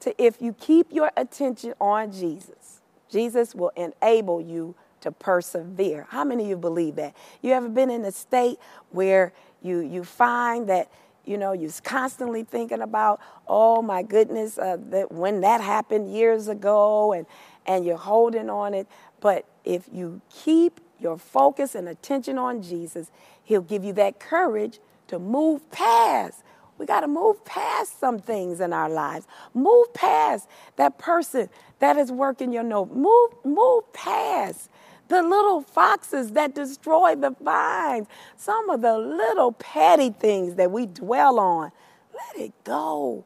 to 0.00 0.22
if 0.22 0.40
you 0.40 0.52
keep 0.52 0.92
your 0.92 1.10
attention 1.16 1.74
on 1.80 2.12
Jesus, 2.12 2.80
Jesus 3.10 3.54
will 3.54 3.72
enable 3.76 4.40
you 4.40 4.74
to 5.02 5.12
persevere. 5.12 6.06
How 6.10 6.24
many 6.24 6.44
of 6.44 6.48
you 6.50 6.56
believe 6.56 6.96
that? 6.96 7.14
You 7.42 7.52
ever 7.52 7.68
been 7.68 7.90
in 7.90 8.04
a 8.04 8.12
state 8.12 8.58
where 8.90 9.32
you, 9.62 9.80
you 9.80 10.04
find 10.04 10.68
that 10.68 10.90
you 11.24 11.38
know 11.38 11.52
you're 11.52 11.70
constantly 11.84 12.42
thinking 12.42 12.80
about 12.80 13.20
oh 13.46 13.80
my 13.80 14.02
goodness 14.02 14.58
uh, 14.58 14.76
that 14.90 15.12
when 15.12 15.40
that 15.42 15.60
happened 15.60 16.12
years 16.12 16.48
ago 16.48 17.12
and 17.12 17.26
and 17.64 17.84
you're 17.84 17.96
holding 17.96 18.50
on 18.50 18.74
it 18.74 18.88
but 19.20 19.46
if 19.64 19.88
you 19.92 20.20
keep 20.28 20.80
your 20.98 21.16
focus 21.16 21.76
and 21.76 21.88
attention 21.88 22.38
on 22.38 22.60
jesus 22.60 23.12
he'll 23.44 23.62
give 23.62 23.84
you 23.84 23.92
that 23.92 24.18
courage 24.18 24.80
to 25.06 25.16
move 25.20 25.70
past 25.70 26.42
we 26.82 26.86
got 26.86 27.02
to 27.02 27.06
move 27.06 27.44
past 27.44 28.00
some 28.00 28.18
things 28.18 28.60
in 28.60 28.72
our 28.72 28.88
lives. 28.88 29.26
Move 29.54 29.94
past 29.94 30.48
that 30.74 30.98
person 30.98 31.48
that 31.78 31.96
is 31.96 32.10
working 32.10 32.52
your 32.52 32.64
note. 32.64 32.90
Move, 32.90 33.30
move 33.44 33.92
past 33.92 34.68
the 35.12 35.22
little 35.22 35.60
foxes 35.60 36.32
that 36.32 36.54
destroy 36.54 37.14
the 37.14 37.36
vines. 37.40 38.06
Some 38.36 38.70
of 38.70 38.80
the 38.80 38.96
little 38.96 39.52
petty 39.52 40.10
things 40.10 40.54
that 40.54 40.70
we 40.70 40.86
dwell 40.86 41.38
on. 41.38 41.70
Let 42.14 42.44
it 42.44 42.52
go. 42.64 43.24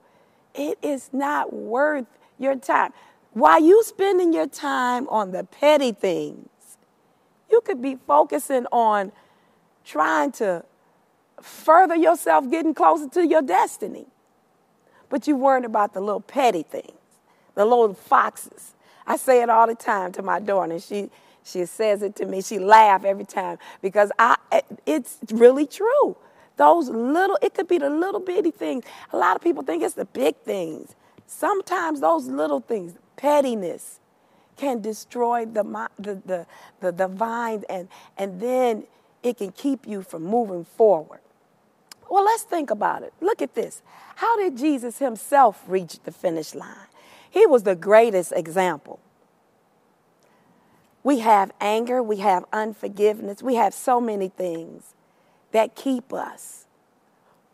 It 0.54 0.78
is 0.82 1.10
not 1.12 1.52
worth 1.52 2.06
your 2.38 2.56
time. 2.56 2.92
While 3.32 3.62
you 3.62 3.82
spending 3.84 4.32
your 4.32 4.48
time 4.48 5.08
on 5.08 5.30
the 5.30 5.44
petty 5.44 5.92
things, 5.92 6.48
you 7.50 7.60
could 7.60 7.80
be 7.80 7.96
focusing 8.06 8.66
on 8.72 9.12
trying 9.84 10.32
to 10.32 10.64
further 11.40 11.94
yourself 11.94 12.50
getting 12.50 12.74
closer 12.74 13.08
to 13.10 13.26
your 13.26 13.42
destiny. 13.42 14.06
But 15.08 15.28
you 15.28 15.36
worried 15.36 15.64
about 15.64 15.94
the 15.94 16.00
little 16.00 16.20
petty 16.20 16.64
things, 16.64 16.98
the 17.54 17.64
little 17.64 17.94
foxes. 17.94 18.74
I 19.06 19.16
say 19.16 19.42
it 19.42 19.50
all 19.50 19.68
the 19.68 19.76
time 19.76 20.10
to 20.12 20.22
my 20.22 20.40
daughter, 20.40 20.72
and 20.72 20.82
she 20.82 21.10
she 21.46 21.64
says 21.64 22.02
it 22.02 22.16
to 22.16 22.26
me. 22.26 22.42
She 22.42 22.58
laughs 22.58 23.04
every 23.04 23.24
time 23.24 23.58
because 23.80 24.10
I 24.18 24.36
eh, 24.50 24.62
it's 24.84 25.18
really 25.30 25.66
true. 25.66 26.16
Those 26.56 26.88
little, 26.88 27.38
it 27.42 27.54
could 27.54 27.68
be 27.68 27.78
the 27.78 27.90
little 27.90 28.20
bitty 28.20 28.50
things. 28.50 28.84
A 29.12 29.16
lot 29.16 29.36
of 29.36 29.42
people 29.42 29.62
think 29.62 29.82
it's 29.82 29.94
the 29.94 30.06
big 30.06 30.36
things. 30.38 30.96
Sometimes 31.26 32.00
those 32.00 32.26
little 32.26 32.60
things, 32.60 32.94
pettiness, 33.16 34.00
can 34.56 34.80
destroy 34.80 35.44
the 35.44 35.62
the 35.98 36.14
the 36.26 36.46
the, 36.80 36.92
the 36.92 37.08
vine, 37.08 37.62
and 37.68 37.88
and 38.16 38.40
then 38.40 38.84
it 39.22 39.36
can 39.36 39.52
keep 39.52 39.86
you 39.86 40.02
from 40.02 40.24
moving 40.24 40.64
forward. 40.64 41.20
Well, 42.10 42.24
let's 42.24 42.44
think 42.44 42.70
about 42.70 43.02
it. 43.02 43.12
Look 43.20 43.42
at 43.42 43.54
this. 43.54 43.82
How 44.16 44.36
did 44.36 44.56
Jesus 44.56 44.98
himself 44.98 45.62
reach 45.66 45.98
the 46.04 46.12
finish 46.12 46.54
line? 46.54 46.88
He 47.30 47.46
was 47.46 47.64
the 47.64 47.74
greatest 47.74 48.32
example. 48.34 49.00
We 51.06 51.20
have 51.20 51.52
anger, 51.60 52.02
we 52.02 52.16
have 52.16 52.46
unforgiveness, 52.52 53.40
we 53.40 53.54
have 53.54 53.72
so 53.72 54.00
many 54.00 54.28
things 54.28 54.92
that 55.52 55.76
keep 55.76 56.12
us 56.12 56.66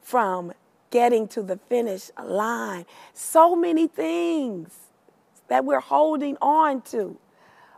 from 0.01 0.55
getting 0.91 1.29
to 1.29 1.43
the 1.43 1.59
finish 1.69 2.11
line. 2.25 2.87
So 3.13 3.55
many 3.55 3.89
things 3.89 4.75
that 5.49 5.67
we're 5.67 5.81
holding 5.81 6.39
on 6.41 6.81
to. 6.93 7.19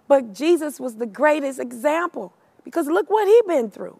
But 0.07 0.33
Jesus 0.33 0.78
was 0.78 0.95
the 0.95 1.07
greatest 1.07 1.59
example 1.59 2.33
because 2.62 2.87
look 2.87 3.11
what 3.11 3.26
he 3.26 3.43
been 3.49 3.69
through. 3.69 3.99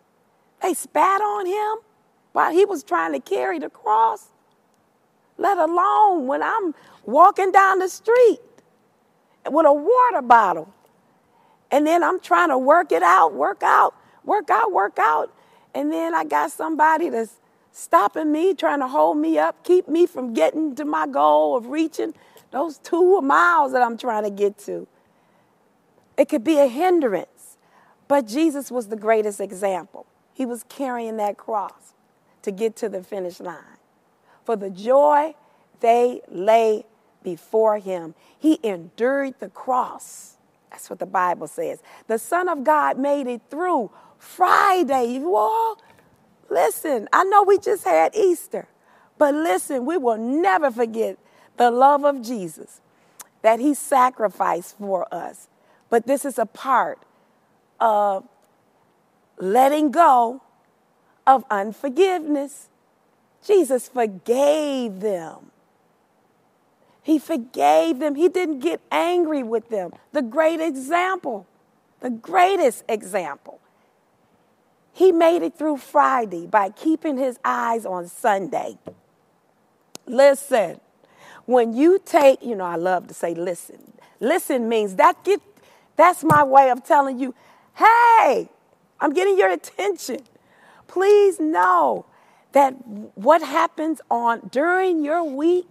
They 0.63 0.75
spat 0.75 1.21
on 1.21 1.45
him 1.45 1.85
while 2.31 2.53
he 2.53 2.65
was 2.65 2.85
trying 2.85 3.15
to 3.15 3.19
carry 3.19 3.59
the 3.59 3.69
cross, 3.69 4.29
let 5.39 5.59
alone 5.59 6.29
when 6.29 6.41
I'm 6.41 6.73
walking 7.05 7.51
down 7.51 7.81
the 7.81 7.89
street 7.89 8.39
with 9.51 9.67
a 9.67 9.73
water 9.73 10.23
bottle. 10.23 10.73
And 11.75 11.85
then 11.85 12.05
I'm 12.05 12.21
trying 12.21 12.51
to 12.51 12.57
work 12.57 12.93
it 12.93 13.03
out, 13.03 13.35
work 13.35 13.65
out, 13.65 13.97
work 14.23 14.49
out, 14.49 14.71
work 14.71 14.97
out. 14.97 15.35
And 15.75 15.91
then 15.91 16.15
I 16.15 16.23
got 16.23 16.53
somebody 16.53 17.09
that's 17.09 17.41
stopping 17.73 18.31
me, 18.31 18.55
trying 18.55 18.79
to 18.79 18.87
hold 18.87 19.17
me 19.19 19.39
up, 19.39 19.65
keep 19.65 19.89
me 19.89 20.07
from 20.07 20.35
getting 20.35 20.77
to 20.77 20.85
my 20.85 21.09
goal 21.09 21.57
of 21.57 21.67
reaching 21.67 22.15
those 22.53 22.79
two 22.79 23.21
miles 23.23 23.73
that 23.73 23.83
I'm 23.83 23.99
trying 23.99 24.23
to 24.23 24.31
get 24.31 24.57
to. 24.59 24.87
It 26.17 26.29
could 26.29 26.45
be 26.45 26.61
a 26.61 26.69
hindrance, 26.69 27.57
but 28.07 28.29
Jesus 28.29 28.71
was 28.71 28.87
the 28.87 28.97
greatest 28.97 29.41
example. 29.41 30.07
He 30.33 30.47
was 30.47 30.65
carrying 30.69 31.17
that 31.17 31.37
cross 31.37 31.93
to 32.43 32.53
get 32.53 32.77
to 32.77 32.89
the 32.89 33.03
finish 33.03 33.41
line. 33.41 33.81
For 34.45 34.55
the 34.55 34.71
joy 34.71 35.35
they 35.81 36.21
lay 36.29 36.85
before 37.25 37.79
him. 37.79 38.15
He 38.39 38.61
endured 38.63 39.41
the 39.41 39.49
cross. 39.49 40.34
That's 40.75 40.91
what 40.91 40.99
the 40.99 41.07
Bible 41.07 41.47
says. 41.47 41.81
The 42.09 42.19
Son 42.19 42.49
of 42.49 42.65
God 42.65 42.99
made 42.99 43.29
it 43.29 43.43
through 43.49 43.93
Friday. 44.19 45.13
You 45.13 45.37
all, 45.37 45.79
listen, 46.51 47.09
I 47.13 47.23
know 47.23 47.45
we 47.45 47.59
just 47.59 47.85
had 47.85 48.13
Easter, 48.17 48.67
but 49.17 49.35
listen, 49.35 49.87
we 49.87 49.97
will 49.97 50.17
never 50.17 50.73
forget 50.73 51.17
the 51.59 51.71
love 51.71 52.05
of 52.05 52.23
Jesus 52.23 52.81
that 53.43 53.61
he 53.61 53.73
sacrificed 53.73 54.77
for 54.77 55.07
us. 55.15 55.47
But 55.91 56.09
this 56.09 56.25
is 56.25 56.41
a 56.41 56.47
part 56.47 56.99
of 57.79 58.25
letting 59.39 59.93
go 59.93 60.43
of 61.25 61.45
unforgiveness. 61.53 62.69
Jesus 63.47 63.89
forgave 63.89 64.99
them. 64.99 65.53
He 67.05 67.19
forgave 67.19 67.99
them. 67.99 68.15
He 68.15 68.31
didn't 68.31 68.61
get 68.61 68.81
angry 68.91 69.43
with 69.43 69.69
them. 69.69 69.93
The 70.13 70.23
great 70.23 70.59
example, 70.59 71.47
the 72.01 72.09
greatest 72.09 72.83
example. 72.89 73.61
He 74.91 75.13
made 75.13 75.43
it 75.43 75.55
through 75.55 75.77
Friday 75.77 76.47
by 76.47 76.71
keeping 76.71 77.19
his 77.19 77.39
eyes 77.45 77.85
on 77.85 78.09
Sunday. 78.09 78.79
Listen, 80.07 80.81
when 81.45 81.75
you 81.75 82.01
take, 82.03 82.43
you 82.43 82.55
know, 82.55 82.65
I 82.65 82.77
love 82.77 83.09
to 83.09 83.15
say 83.15 83.35
listen. 83.35 83.93
Listen 84.19 84.67
means 84.67 84.95
that 84.95 85.23
get 85.25 85.43
that's 85.97 86.25
my 86.25 86.43
way 86.43 86.71
of 86.71 86.85
telling 86.85 87.19
you, 87.19 87.35
hey, 87.77 88.49
I'm 88.99 89.13
getting 89.13 89.37
your 89.39 89.51
attention. 89.51 90.21
Please 90.87 91.39
know 91.39 92.07
that 92.53 92.73
what 93.15 93.43
happens 93.43 94.01
on 94.11 94.49
during 94.51 95.05
your 95.05 95.23
week, 95.23 95.69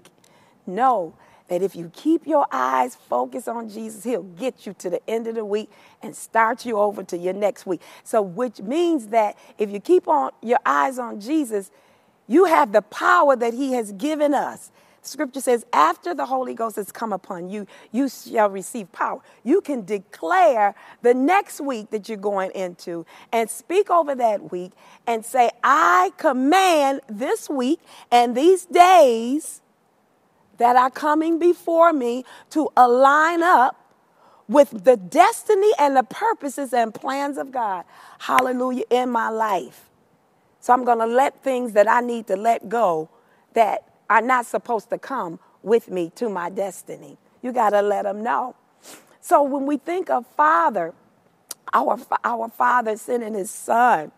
know 0.67 1.15
that 1.47 1.61
if 1.61 1.75
you 1.75 1.91
keep 1.93 2.25
your 2.25 2.47
eyes 2.51 2.95
focused 2.95 3.47
on 3.47 3.69
Jesus, 3.69 4.03
He'll 4.03 4.23
get 4.23 4.65
you 4.65 4.73
to 4.75 4.89
the 4.89 5.09
end 5.09 5.27
of 5.27 5.35
the 5.35 5.45
week 5.45 5.69
and 6.01 6.15
start 6.15 6.65
you 6.65 6.77
over 6.77 7.03
to 7.03 7.17
your 7.17 7.33
next 7.33 7.65
week. 7.65 7.81
So, 8.03 8.21
which 8.21 8.61
means 8.61 9.07
that 9.07 9.37
if 9.57 9.69
you 9.69 9.79
keep 9.79 10.07
on 10.07 10.31
your 10.41 10.59
eyes 10.65 10.97
on 10.99 11.19
Jesus, 11.19 11.71
you 12.27 12.45
have 12.45 12.71
the 12.71 12.81
power 12.81 13.35
that 13.35 13.53
He 13.53 13.73
has 13.73 13.91
given 13.91 14.33
us. 14.33 14.71
Scripture 15.05 15.41
says, 15.41 15.65
after 15.73 16.13
the 16.13 16.25
Holy 16.25 16.53
Ghost 16.53 16.77
has 16.77 16.91
come 16.91 17.11
upon 17.11 17.49
you, 17.49 17.67
you 17.91 18.07
shall 18.07 18.49
receive 18.49 18.89
power. 18.93 19.19
You 19.43 19.59
can 19.59 19.83
declare 19.83 20.75
the 21.01 21.13
next 21.13 21.59
week 21.59 21.89
that 21.89 22.07
you're 22.07 22.17
going 22.17 22.51
into 22.51 23.05
and 23.31 23.49
speak 23.49 23.89
over 23.89 24.15
that 24.15 24.51
week 24.51 24.71
and 25.05 25.25
say, 25.25 25.51
I 25.61 26.13
command 26.17 27.01
this 27.09 27.49
week 27.49 27.81
and 28.11 28.35
these 28.35 28.65
days 28.65 29.61
that 30.57 30.75
are 30.75 30.89
coming 30.89 31.39
before 31.39 31.93
me 31.93 32.25
to 32.51 32.69
align 32.77 33.43
up 33.43 33.79
with 34.47 34.83
the 34.83 34.97
destiny 34.97 35.71
and 35.79 35.95
the 35.95 36.03
purposes 36.03 36.73
and 36.73 36.93
plans 36.93 37.37
of 37.37 37.51
God. 37.51 37.85
Hallelujah, 38.19 38.83
in 38.89 39.09
my 39.09 39.29
life. 39.29 39.89
So 40.59 40.73
I'm 40.73 40.85
going 40.85 40.99
to 40.99 41.05
let 41.05 41.43
things 41.43 41.73
that 41.73 41.89
I 41.89 42.01
need 42.01 42.27
to 42.27 42.35
let 42.35 42.69
go 42.69 43.09
that 43.53 43.93
are 44.09 44.21
not 44.21 44.45
supposed 44.45 44.89
to 44.91 44.97
come 44.97 45.39
with 45.61 45.89
me 45.89 46.11
to 46.15 46.29
my 46.29 46.49
destiny. 46.49 47.17
You 47.41 47.51
got 47.51 47.71
to 47.71 47.81
let 47.81 48.03
them 48.03 48.23
know. 48.23 48.55
So 49.21 49.41
when 49.43 49.65
we 49.65 49.77
think 49.77 50.09
of 50.09 50.25
Father, 50.37 50.93
our, 51.73 51.97
our 52.23 52.49
Father 52.49 52.97
sending 52.97 53.33
His 53.33 53.49
Son, 53.49 54.11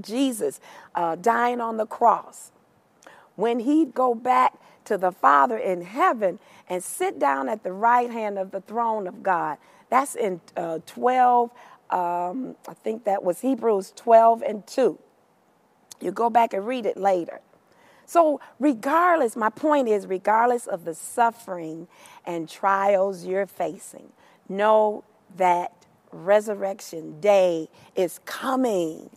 Jesus, 0.00 0.60
uh, 0.94 1.16
dying 1.16 1.60
on 1.60 1.76
the 1.76 1.86
cross, 1.86 2.52
when 3.36 3.60
He'd 3.60 3.94
go 3.94 4.14
back 4.14 4.54
to 4.84 4.98
the 4.98 5.12
Father 5.12 5.56
in 5.56 5.82
heaven 5.82 6.38
and 6.68 6.82
sit 6.82 7.18
down 7.18 7.48
at 7.48 7.62
the 7.62 7.72
right 7.72 8.10
hand 8.10 8.38
of 8.38 8.50
the 8.50 8.60
throne 8.60 9.06
of 9.06 9.22
God. 9.22 9.58
That's 9.90 10.14
in 10.14 10.40
uh, 10.56 10.80
12, 10.86 11.50
um, 11.90 12.56
I 12.68 12.74
think 12.82 13.04
that 13.04 13.22
was 13.22 13.40
Hebrews 13.40 13.92
12 13.96 14.42
and 14.42 14.66
2. 14.66 14.98
You 16.00 16.12
go 16.12 16.30
back 16.30 16.52
and 16.52 16.66
read 16.66 16.86
it 16.86 16.96
later. 16.96 17.40
So, 18.06 18.40
regardless, 18.60 19.34
my 19.36 19.48
point 19.48 19.88
is, 19.88 20.06
regardless 20.06 20.66
of 20.66 20.84
the 20.84 20.94
suffering 20.94 21.88
and 22.26 22.48
trials 22.48 23.24
you're 23.24 23.46
facing, 23.46 24.12
know 24.48 25.04
that 25.36 25.72
resurrection 26.12 27.20
day 27.20 27.68
is 27.96 28.20
coming. 28.26 29.10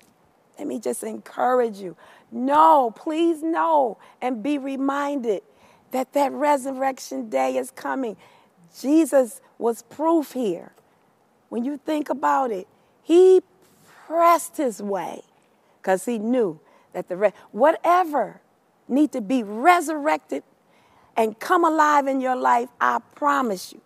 Let 0.57 0.67
me 0.67 0.79
just 0.79 1.03
encourage 1.03 1.77
you. 1.77 1.95
No, 2.31 2.91
please 2.95 3.43
know 3.43 3.97
and 4.21 4.41
be 4.41 4.57
reminded 4.57 5.41
that 5.91 6.13
that 6.13 6.31
resurrection 6.31 7.29
day 7.29 7.57
is 7.57 7.71
coming. 7.71 8.17
Jesus 8.79 9.41
was 9.57 9.83
proof 9.83 10.33
here. 10.33 10.73
When 11.49 11.63
you 11.63 11.77
think 11.77 12.09
about 12.09 12.51
it, 12.51 12.67
he 13.03 13.41
pressed 14.05 14.57
his 14.57 14.81
way 14.81 15.21
because 15.81 16.05
he 16.05 16.19
knew 16.19 16.59
that 16.93 17.07
the 17.07 17.17
re- 17.17 17.33
whatever 17.51 18.41
need 18.87 19.11
to 19.13 19.21
be 19.21 19.43
resurrected 19.43 20.43
and 21.15 21.39
come 21.39 21.65
alive 21.65 22.07
in 22.07 22.21
your 22.21 22.35
life, 22.35 22.69
I 22.79 22.99
promise 23.15 23.73
you, 23.73 23.81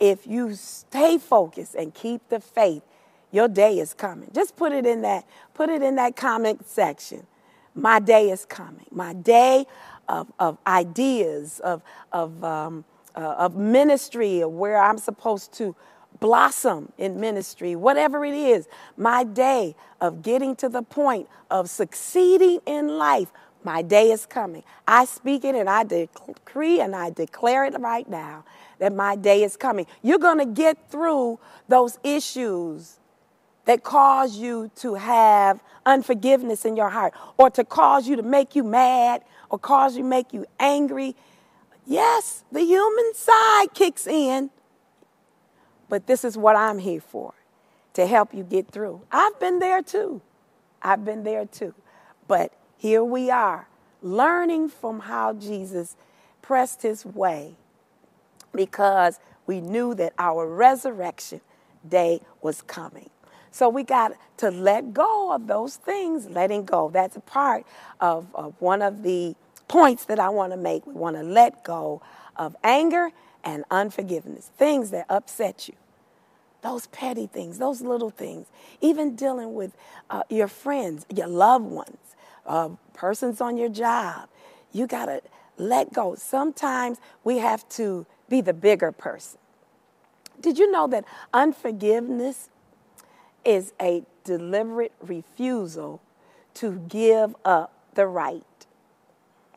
if 0.00 0.26
you 0.26 0.54
stay 0.54 1.18
focused 1.18 1.74
and 1.74 1.94
keep 1.94 2.28
the 2.28 2.40
faith, 2.40 2.82
your 3.30 3.48
day 3.48 3.78
is 3.78 3.94
coming. 3.94 4.30
Just 4.34 4.56
put 4.56 4.72
it 4.72 4.86
in 4.86 5.02
that, 5.02 5.24
put 5.54 5.68
it 5.68 5.82
in 5.82 5.96
that 5.96 6.16
comment 6.16 6.66
section. 6.68 7.26
My 7.74 7.98
day 7.98 8.30
is 8.30 8.44
coming. 8.44 8.86
My 8.90 9.12
day 9.12 9.66
of, 10.08 10.32
of 10.38 10.58
ideas, 10.66 11.60
of, 11.60 11.82
of, 12.12 12.42
um, 12.44 12.84
uh, 13.14 13.20
of 13.20 13.56
ministry, 13.56 14.40
of 14.40 14.52
where 14.52 14.80
I'm 14.80 14.98
supposed 14.98 15.52
to 15.54 15.74
blossom 16.20 16.92
in 16.98 17.20
ministry, 17.20 17.76
whatever 17.76 18.24
it 18.24 18.34
is, 18.34 18.68
my 18.96 19.24
day 19.24 19.74
of 20.00 20.22
getting 20.22 20.56
to 20.56 20.68
the 20.68 20.82
point 20.82 21.28
of 21.50 21.68
succeeding 21.68 22.60
in 22.66 22.88
life, 22.88 23.32
my 23.62 23.82
day 23.82 24.10
is 24.10 24.26
coming. 24.26 24.62
I 24.86 25.06
speak 25.06 25.44
it 25.44 25.54
and 25.54 25.68
I 25.68 25.84
decree 25.84 26.80
and 26.80 26.94
I 26.94 27.10
declare 27.10 27.64
it 27.64 27.78
right 27.80 28.08
now 28.08 28.44
that 28.78 28.94
my 28.94 29.16
day 29.16 29.42
is 29.42 29.56
coming. 29.56 29.86
You're 30.02 30.18
going 30.18 30.38
to 30.38 30.46
get 30.46 30.90
through 30.90 31.40
those 31.68 31.98
issues 32.04 32.98
that 33.64 33.82
cause 33.82 34.36
you 34.36 34.70
to 34.76 34.94
have 34.94 35.60
unforgiveness 35.86 36.64
in 36.64 36.76
your 36.76 36.90
heart 36.90 37.14
or 37.36 37.50
to 37.50 37.64
cause 37.64 38.06
you 38.08 38.16
to 38.16 38.22
make 38.22 38.54
you 38.54 38.62
mad 38.64 39.22
or 39.50 39.58
cause 39.58 39.96
you 39.96 40.04
make 40.04 40.32
you 40.32 40.46
angry. 40.58 41.14
Yes, 41.86 42.44
the 42.50 42.62
human 42.62 43.14
side 43.14 43.74
kicks 43.74 44.06
in. 44.06 44.50
But 45.88 46.06
this 46.06 46.24
is 46.24 46.36
what 46.36 46.56
I'm 46.56 46.78
here 46.78 47.00
for 47.00 47.34
to 47.94 48.06
help 48.06 48.34
you 48.34 48.42
get 48.42 48.70
through. 48.70 49.02
I've 49.12 49.38
been 49.38 49.58
there 49.58 49.82
too. 49.82 50.20
I've 50.82 51.04
been 51.04 51.22
there 51.22 51.46
too. 51.46 51.74
But 52.26 52.52
here 52.76 53.04
we 53.04 53.30
are, 53.30 53.68
learning 54.02 54.68
from 54.68 55.00
how 55.00 55.34
Jesus 55.34 55.96
pressed 56.42 56.82
his 56.82 57.06
way 57.06 57.54
because 58.52 59.18
we 59.46 59.60
knew 59.60 59.94
that 59.94 60.12
our 60.18 60.46
resurrection 60.46 61.40
day 61.86 62.20
was 62.42 62.62
coming. 62.62 63.10
So 63.54 63.68
we 63.68 63.84
got 63.84 64.16
to 64.38 64.50
let 64.50 64.92
go 64.92 65.32
of 65.32 65.46
those 65.46 65.76
things, 65.76 66.26
letting 66.26 66.64
go. 66.64 66.90
That's 66.92 67.14
a 67.14 67.20
part 67.20 67.64
of, 68.00 68.26
of 68.34 68.60
one 68.60 68.82
of 68.82 69.04
the 69.04 69.36
points 69.68 70.06
that 70.06 70.18
I 70.18 70.28
want 70.28 70.52
to 70.52 70.56
make. 70.56 70.84
We 70.84 70.92
want 70.92 71.14
to 71.14 71.22
let 71.22 71.62
go 71.62 72.02
of 72.34 72.56
anger 72.64 73.12
and 73.44 73.64
unforgiveness, 73.70 74.50
things 74.58 74.90
that 74.90 75.06
upset 75.08 75.68
you. 75.68 75.74
Those 76.62 76.88
petty 76.88 77.28
things, 77.28 77.58
those 77.58 77.80
little 77.80 78.10
things, 78.10 78.48
even 78.80 79.14
dealing 79.14 79.54
with 79.54 79.76
uh, 80.10 80.24
your 80.28 80.48
friends, 80.48 81.06
your 81.14 81.28
loved 81.28 81.66
ones, 81.66 82.16
uh, 82.46 82.70
persons 82.92 83.40
on 83.40 83.56
your 83.56 83.68
job. 83.68 84.28
You 84.72 84.88
got 84.88 85.06
to 85.06 85.22
let 85.58 85.92
go. 85.92 86.16
Sometimes 86.16 86.98
we 87.22 87.38
have 87.38 87.68
to 87.68 88.04
be 88.28 88.40
the 88.40 88.52
bigger 88.52 88.90
person. 88.90 89.38
Did 90.40 90.58
you 90.58 90.72
know 90.72 90.88
that 90.88 91.04
unforgiveness 91.32 92.48
is 93.44 93.72
a 93.80 94.04
deliberate 94.24 94.92
refusal 95.00 96.00
to 96.54 96.80
give 96.88 97.34
up 97.44 97.72
the 97.94 98.06
right. 98.06 98.44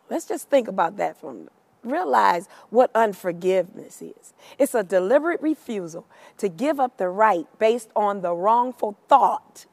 Let's 0.10 0.26
just 0.26 0.50
think 0.50 0.68
about 0.68 0.98
that 0.98 1.20
from 1.20 1.50
realize 1.84 2.48
what 2.70 2.92
unforgiveness 2.94 4.02
is. 4.02 4.34
It's 4.58 4.76
a 4.76 4.84
deliberate 4.84 5.42
refusal 5.42 6.06
to 6.38 6.50
give 6.50 6.80
up 6.80 6.98
the 6.98 7.10
right 7.10 7.46
based 7.60 7.90
on 7.96 8.22
the 8.22 8.34
wrongful 8.34 8.98
thought. 9.08 9.66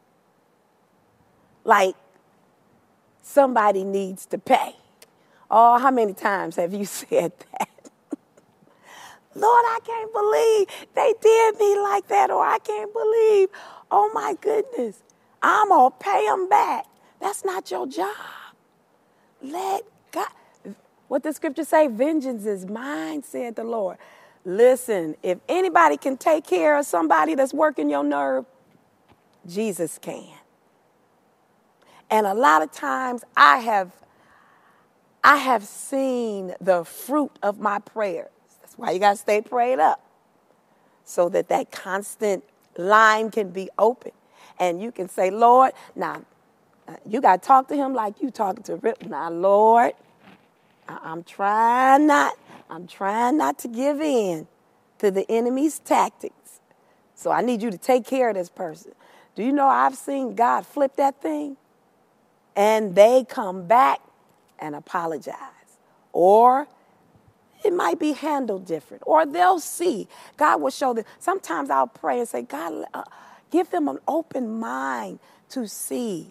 Like 1.64 1.96
somebody 3.22 3.84
needs 3.84 4.26
to 4.26 4.38
pay. 4.38 4.76
Oh, 5.50 5.78
how 5.78 5.90
many 5.90 6.14
times 6.14 6.56
have 6.56 6.72
you 6.72 6.84
said 6.84 7.32
that? 7.58 7.68
Lord, 9.34 9.64
I 9.66 9.78
can't 9.84 10.12
believe 10.12 10.88
they 10.94 11.14
did 11.20 11.58
me 11.58 11.78
like 11.80 12.08
that, 12.08 12.30
or 12.30 12.44
I 12.44 12.58
can't 12.58 12.92
believe 12.92 13.48
Oh 13.90 14.10
my 14.12 14.34
goodness, 14.40 15.02
I'm 15.42 15.68
going 15.68 15.92
to 15.92 15.96
pay 15.98 16.26
them 16.26 16.48
back. 16.48 16.86
That's 17.20 17.44
not 17.44 17.70
your 17.70 17.86
job. 17.86 18.16
Let 19.42 19.82
God. 20.10 20.28
What 21.08 21.22
the 21.22 21.32
scripture 21.32 21.64
say? 21.64 21.86
Vengeance 21.86 22.46
is 22.46 22.66
mine, 22.66 23.22
said 23.22 23.56
the 23.56 23.64
Lord. 23.64 23.98
Listen, 24.44 25.16
if 25.22 25.38
anybody 25.48 25.96
can 25.96 26.16
take 26.16 26.44
care 26.46 26.78
of 26.78 26.86
somebody 26.86 27.36
that's 27.36 27.54
working 27.54 27.88
your 27.88 28.04
nerve, 28.04 28.46
Jesus 29.46 29.98
can. 29.98 30.26
And 32.10 32.26
a 32.26 32.34
lot 32.34 32.62
of 32.62 32.72
times 32.72 33.22
I 33.36 33.58
have 33.58 33.92
I 35.22 35.36
have 35.36 35.64
seen 35.64 36.54
the 36.60 36.84
fruit 36.84 37.32
of 37.42 37.60
my 37.60 37.78
prayers. 37.78 38.33
Why 38.76 38.90
you 38.90 38.98
got 38.98 39.12
to 39.12 39.16
stay 39.16 39.40
prayed 39.40 39.78
up 39.78 40.00
so 41.04 41.28
that 41.28 41.48
that 41.48 41.70
constant 41.70 42.44
line 42.76 43.30
can 43.30 43.50
be 43.50 43.68
open. 43.78 44.12
And 44.58 44.80
you 44.80 44.92
can 44.92 45.08
say, 45.08 45.30
Lord, 45.30 45.72
now, 45.94 46.22
you 47.06 47.20
got 47.20 47.42
to 47.42 47.46
talk 47.46 47.68
to 47.68 47.76
him 47.76 47.94
like 47.94 48.20
you 48.20 48.30
talking 48.30 48.62
to 48.64 48.76
Rip. 48.76 49.04
Now, 49.04 49.30
Lord, 49.30 49.92
I'm 50.88 51.22
trying 51.24 52.06
not, 52.06 52.34
I'm 52.68 52.86
trying 52.86 53.36
not 53.36 53.58
to 53.60 53.68
give 53.68 54.00
in 54.00 54.46
to 54.98 55.10
the 55.10 55.30
enemy's 55.30 55.78
tactics. 55.78 56.60
So 57.14 57.30
I 57.30 57.40
need 57.40 57.62
you 57.62 57.70
to 57.70 57.78
take 57.78 58.06
care 58.06 58.28
of 58.28 58.34
this 58.34 58.50
person. 58.50 58.92
Do 59.34 59.42
you 59.42 59.52
know 59.52 59.66
I've 59.66 59.96
seen 59.96 60.34
God 60.34 60.66
flip 60.66 60.96
that 60.96 61.20
thing? 61.20 61.56
And 62.54 62.94
they 62.94 63.24
come 63.28 63.66
back 63.66 64.00
and 64.58 64.74
apologize. 64.74 65.36
Or 66.12 66.68
it 67.64 67.72
might 67.72 67.98
be 67.98 68.12
handled 68.12 68.66
different. 68.66 69.02
Or 69.06 69.24
they'll 69.26 69.60
see. 69.60 70.08
God 70.36 70.60
will 70.60 70.70
show 70.70 70.94
them. 70.94 71.04
Sometimes 71.18 71.70
I'll 71.70 71.86
pray 71.86 72.18
and 72.20 72.28
say, 72.28 72.42
God, 72.42 72.84
uh, 72.92 73.04
give 73.50 73.70
them 73.70 73.88
an 73.88 73.98
open 74.06 74.58
mind 74.58 75.18
to 75.50 75.66
see. 75.66 76.30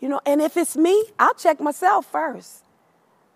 You 0.00 0.08
know, 0.08 0.20
and 0.26 0.40
if 0.40 0.56
it's 0.56 0.76
me, 0.76 1.04
I'll 1.18 1.34
check 1.34 1.60
myself 1.60 2.06
first. 2.06 2.62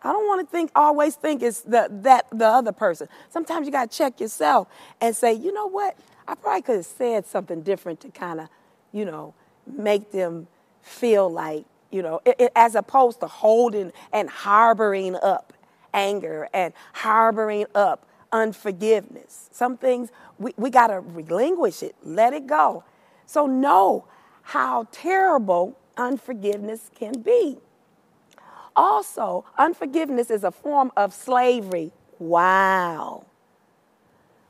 I 0.03 0.13
don't 0.13 0.27
want 0.27 0.47
to 0.47 0.51
think 0.51 0.71
always 0.77 1.17
think 1.17 1.43
it's 1.43 1.63
the 1.63 1.89
that 2.03 2.27
the 2.31 2.47
other 2.47 2.73
person. 2.73 3.09
Sometimes 3.31 3.67
you 3.67 3.73
got 3.73 3.91
to 3.91 3.97
check 3.97 4.21
yourself 4.21 4.69
and 5.01 5.17
say, 5.17 5.33
you 5.33 5.53
know 5.53 5.67
what? 5.67 5.97
I 6.27 6.35
probably 6.35 6.63
could 6.63 6.77
have 6.77 6.87
said 6.87 7.27
something 7.27 7.63
different 7.63 8.01
to 8.01 8.11
kind 8.11 8.41
of, 8.41 8.49
you 8.93 9.05
know, 9.05 9.35
make 9.67 10.13
them 10.13 10.47
feel 10.83 11.31
like, 11.31 11.65
you 11.91 12.03
know, 12.03 12.21
it, 12.25 12.37
it, 12.39 12.53
as 12.55 12.75
opposed 12.75 13.21
to 13.21 13.27
holding 13.27 13.93
and 14.13 14.29
harboring 14.29 15.17
up 15.17 15.53
anger 15.93 16.49
and 16.53 16.73
harboring 16.93 17.67
up 17.75 18.07
unforgiveness. 18.33 19.49
Some 19.53 19.77
things 19.77 20.11
we, 20.39 20.53
we 20.57 20.71
got 20.71 20.89
to 20.89 21.01
relinquish 21.01 21.83
it, 21.83 21.95
let 22.03 22.33
it 22.33 22.47
go. 22.47 22.85
So 23.27 23.47
know 23.47 24.07
how 24.43 24.87
terrible 24.93 25.77
unforgiveness 25.97 26.91
can 26.95 27.21
be. 27.21 27.59
Also, 28.77 29.45
unforgiveness 29.59 30.31
is 30.31 30.45
a 30.45 30.51
form 30.51 30.93
of 30.97 31.13
slavery. 31.13 31.91
Wow. 32.19 33.27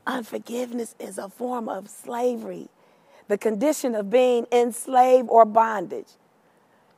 Unforgiveness 0.05 0.95
is 0.99 1.17
a 1.17 1.29
form 1.29 1.67
of 1.67 1.89
slavery, 1.89 2.67
the 3.27 3.37
condition 3.37 3.95
of 3.95 4.09
being 4.09 4.47
enslaved 4.51 5.27
or 5.29 5.45
bondage. 5.45 6.07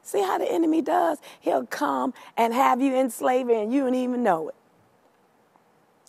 See 0.04 0.22
how 0.22 0.38
the 0.38 0.52
enemy 0.52 0.82
does? 0.82 1.20
He'll 1.40 1.66
come 1.66 2.14
and 2.36 2.54
have 2.54 2.82
you 2.82 2.96
in 2.96 3.10
slavery 3.10 3.62
and 3.62 3.72
you 3.72 3.82
don't 3.82 3.96
even 3.96 4.24
know 4.24 4.50
it. 4.50 4.56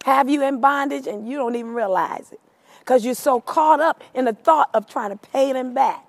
Have 0.04 0.28
you 0.28 0.42
in 0.42 0.60
bondage 0.60 1.06
and 1.06 1.28
you 1.28 1.36
don't 1.36 1.54
even 1.54 1.74
realize 1.74 2.32
it. 2.32 2.40
Because 2.80 3.04
you're 3.04 3.14
so 3.14 3.40
caught 3.40 3.80
up 3.80 4.02
in 4.14 4.24
the 4.24 4.32
thought 4.32 4.70
of 4.74 4.88
trying 4.88 5.10
to 5.10 5.16
pay 5.16 5.52
them 5.52 5.72
back. 5.72 6.04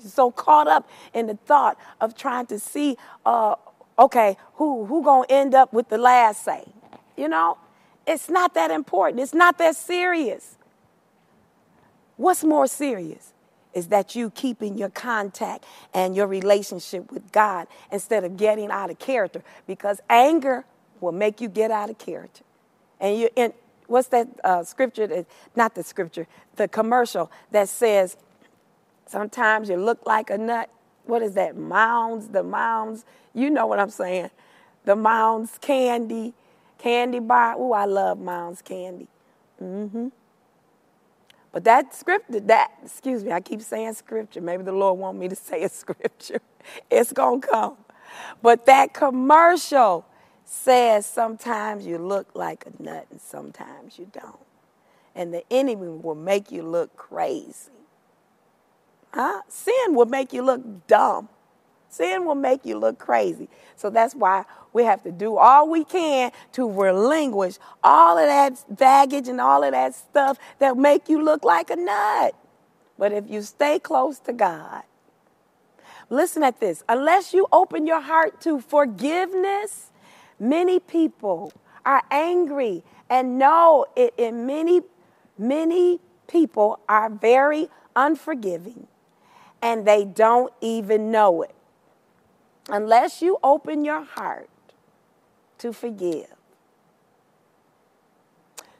You're 0.00 0.10
so 0.10 0.32
caught 0.32 0.66
up 0.66 0.88
in 1.12 1.26
the 1.26 1.36
thought 1.46 1.78
of 2.00 2.16
trying 2.16 2.46
to 2.46 2.58
see, 2.58 2.96
uh, 3.24 3.54
okay, 3.96 4.36
who 4.54 4.86
who 4.86 5.04
gonna 5.04 5.26
end 5.28 5.54
up 5.54 5.72
with 5.72 5.88
the 5.90 5.98
last 5.98 6.44
say? 6.44 6.64
You 7.16 7.28
know, 7.28 7.58
it's 8.06 8.28
not 8.28 8.54
that 8.54 8.72
important. 8.72 9.20
It's 9.20 9.34
not 9.34 9.56
that 9.58 9.76
serious. 9.76 10.56
What's 12.16 12.42
more 12.42 12.66
serious? 12.66 13.33
Is 13.74 13.88
that 13.88 14.14
you 14.14 14.30
keeping 14.30 14.78
your 14.78 14.88
contact 14.88 15.64
and 15.92 16.16
your 16.16 16.26
relationship 16.26 17.10
with 17.10 17.30
God 17.32 17.66
instead 17.90 18.24
of 18.24 18.36
getting 18.36 18.70
out 18.70 18.90
of 18.90 18.98
character 18.98 19.42
because 19.66 20.00
anger 20.08 20.64
will 21.00 21.12
make 21.12 21.40
you 21.40 21.48
get 21.48 21.70
out 21.70 21.90
of 21.90 21.98
character. 21.98 22.44
And 23.00 23.18
you 23.18 23.28
in 23.36 23.52
what's 23.86 24.08
that 24.08 24.28
uh, 24.44 24.62
scripture 24.64 25.06
that 25.06 25.26
not 25.56 25.74
the 25.74 25.82
scripture, 25.82 26.26
the 26.56 26.68
commercial 26.68 27.30
that 27.50 27.68
says 27.68 28.16
sometimes 29.06 29.68
you 29.68 29.76
look 29.76 30.06
like 30.06 30.30
a 30.30 30.38
nut. 30.38 30.70
What 31.04 31.22
is 31.22 31.34
that? 31.34 31.56
Mounds, 31.56 32.28
the 32.28 32.42
mounds. 32.42 33.04
You 33.34 33.50
know 33.50 33.66
what 33.66 33.78
I'm 33.78 33.90
saying. 33.90 34.30
The 34.84 34.96
mounds 34.96 35.58
candy, 35.60 36.32
candy 36.78 37.18
bar. 37.18 37.56
Oh, 37.58 37.72
I 37.72 37.84
love 37.84 38.18
mounds 38.18 38.62
candy. 38.62 39.08
Mm-hmm. 39.62 40.08
But 41.54 41.62
that 41.64 41.94
scripture, 41.94 42.40
that, 42.40 42.72
excuse 42.84 43.22
me, 43.22 43.30
I 43.30 43.40
keep 43.40 43.62
saying 43.62 43.94
scripture. 43.94 44.40
Maybe 44.40 44.64
the 44.64 44.72
Lord 44.72 44.98
want 44.98 45.16
me 45.16 45.28
to 45.28 45.36
say 45.50 45.62
a 45.62 45.68
scripture. 45.68 46.40
It's 46.90 47.12
going 47.12 47.42
to 47.42 47.46
come. 47.46 47.76
But 48.42 48.66
that 48.66 48.92
commercial 48.92 50.04
says 50.44 51.06
sometimes 51.06 51.86
you 51.86 51.96
look 51.98 52.34
like 52.34 52.66
a 52.66 52.82
nut 52.82 53.06
and 53.08 53.20
sometimes 53.20 54.00
you 54.00 54.10
don't. 54.12 54.40
And 55.14 55.32
the 55.32 55.44
enemy 55.48 55.90
will 55.90 56.16
make 56.16 56.50
you 56.50 56.64
look 56.64 56.96
crazy. 56.96 57.70
Huh? 59.12 59.42
Sin 59.48 59.94
will 59.94 60.06
make 60.06 60.32
you 60.32 60.42
look 60.42 60.88
dumb. 60.88 61.28
Sin 61.94 62.24
will 62.24 62.34
make 62.34 62.64
you 62.64 62.76
look 62.76 62.98
crazy. 62.98 63.48
So 63.76 63.88
that's 63.88 64.14
why 64.14 64.44
we 64.72 64.82
have 64.84 65.02
to 65.04 65.12
do 65.12 65.36
all 65.36 65.70
we 65.70 65.84
can 65.84 66.32
to 66.52 66.68
relinquish 66.68 67.58
all 67.84 68.18
of 68.18 68.26
that 68.26 68.76
baggage 68.76 69.28
and 69.28 69.40
all 69.40 69.62
of 69.62 69.72
that 69.72 69.94
stuff 69.94 70.38
that 70.58 70.76
make 70.76 71.08
you 71.08 71.22
look 71.22 71.44
like 71.44 71.70
a 71.70 71.76
nut. 71.76 72.34
But 72.98 73.12
if 73.12 73.30
you 73.30 73.42
stay 73.42 73.78
close 73.78 74.18
to 74.20 74.32
God, 74.32 74.82
listen 76.10 76.42
at 76.42 76.58
this. 76.58 76.82
Unless 76.88 77.32
you 77.32 77.46
open 77.52 77.86
your 77.86 78.00
heart 78.00 78.40
to 78.40 78.60
forgiveness, 78.60 79.92
many 80.40 80.80
people 80.80 81.52
are 81.86 82.02
angry 82.10 82.82
and 83.08 83.38
know 83.38 83.86
it 83.94 84.14
in 84.16 84.46
many 84.46 84.80
many 85.38 86.00
people 86.26 86.80
are 86.88 87.10
very 87.10 87.68
unforgiving 87.94 88.86
and 89.62 89.86
they 89.86 90.04
don't 90.04 90.52
even 90.60 91.10
know 91.10 91.42
it 91.42 91.53
unless 92.68 93.22
you 93.22 93.38
open 93.42 93.84
your 93.84 94.02
heart 94.02 94.48
to 95.58 95.72
forgive, 95.72 96.34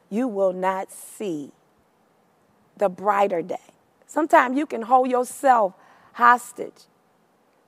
you 0.09 0.27
will 0.27 0.53
not 0.53 0.91
see 0.91 1.51
the 2.77 2.89
brighter 2.89 3.41
day. 3.41 3.57
Sometimes 4.07 4.57
you 4.57 4.65
can 4.65 4.83
hold 4.83 5.09
yourself 5.09 5.73
hostage 6.13 6.83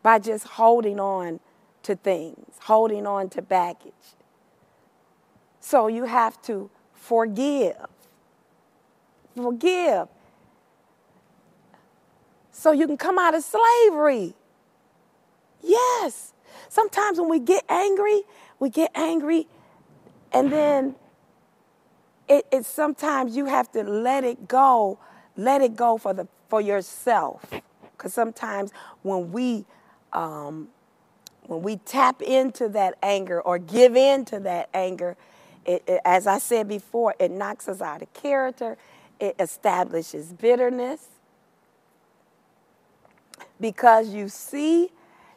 by 0.04 0.20
just 0.20 0.46
holding 0.46 1.00
on 1.00 1.40
to 1.84 1.96
things, 1.96 2.56
holding 2.62 3.06
on 3.06 3.30
to 3.30 3.42
baggage. 3.42 3.94
So 5.60 5.88
you 5.88 6.06
have 6.06 6.42
to 6.44 6.70
forgive. 6.94 7.76
Forgive. 9.36 10.08
So 12.52 12.72
you 12.72 12.88
can 12.88 12.98
come 12.98 13.20
out 13.20 13.36
of 13.36 13.44
slavery. 13.44 14.34
Yes. 15.62 16.34
Sometimes 16.70 17.20
when 17.20 17.30
we 17.30 17.40
get 17.40 17.64
angry, 17.70 18.24
we 18.60 18.70
get 18.70 18.92
angry 18.96 19.48
and 20.34 20.52
then 20.52 20.96
it, 22.28 22.46
it 22.52 22.66
sometimes 22.66 23.36
you 23.36 23.46
have 23.46 23.72
to 23.72 23.84
let 23.84 24.24
it 24.24 24.48
go, 24.48 25.00
let 25.36 25.62
it 25.62 25.76
go 25.76 25.98
for 25.98 26.14
the 26.14 26.28
for 26.50 26.62
yourself. 26.62 27.46
Because 27.98 28.14
sometimes 28.14 28.72
when 29.02 29.32
we 29.32 29.66
um, 30.14 30.70
when 31.44 31.62
we 31.62 31.78
tap 31.78 32.22
into 32.22 32.68
that 32.70 32.96
anger 33.02 33.42
or 33.42 33.58
give 33.58 33.96
in 33.96 34.26
to 34.26 34.40
that 34.42 34.70
anger, 34.74 35.16
it, 35.66 35.84
it, 35.88 36.02
as 36.06 36.28
I 36.28 36.40
said 36.40 36.68
before, 36.68 37.16
it 37.20 37.32
knocks 37.32 37.68
us 37.68 37.82
out 37.82 38.02
of 38.02 38.14
character. 38.14 38.78
It 39.20 39.36
establishes 39.40 40.34
bitterness 40.34 41.08
because 43.60 44.10
you 44.10 44.30
see 44.30 44.92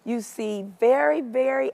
you 0.04 0.20
see 0.20 0.64
very, 0.78 1.20
very 1.20 1.72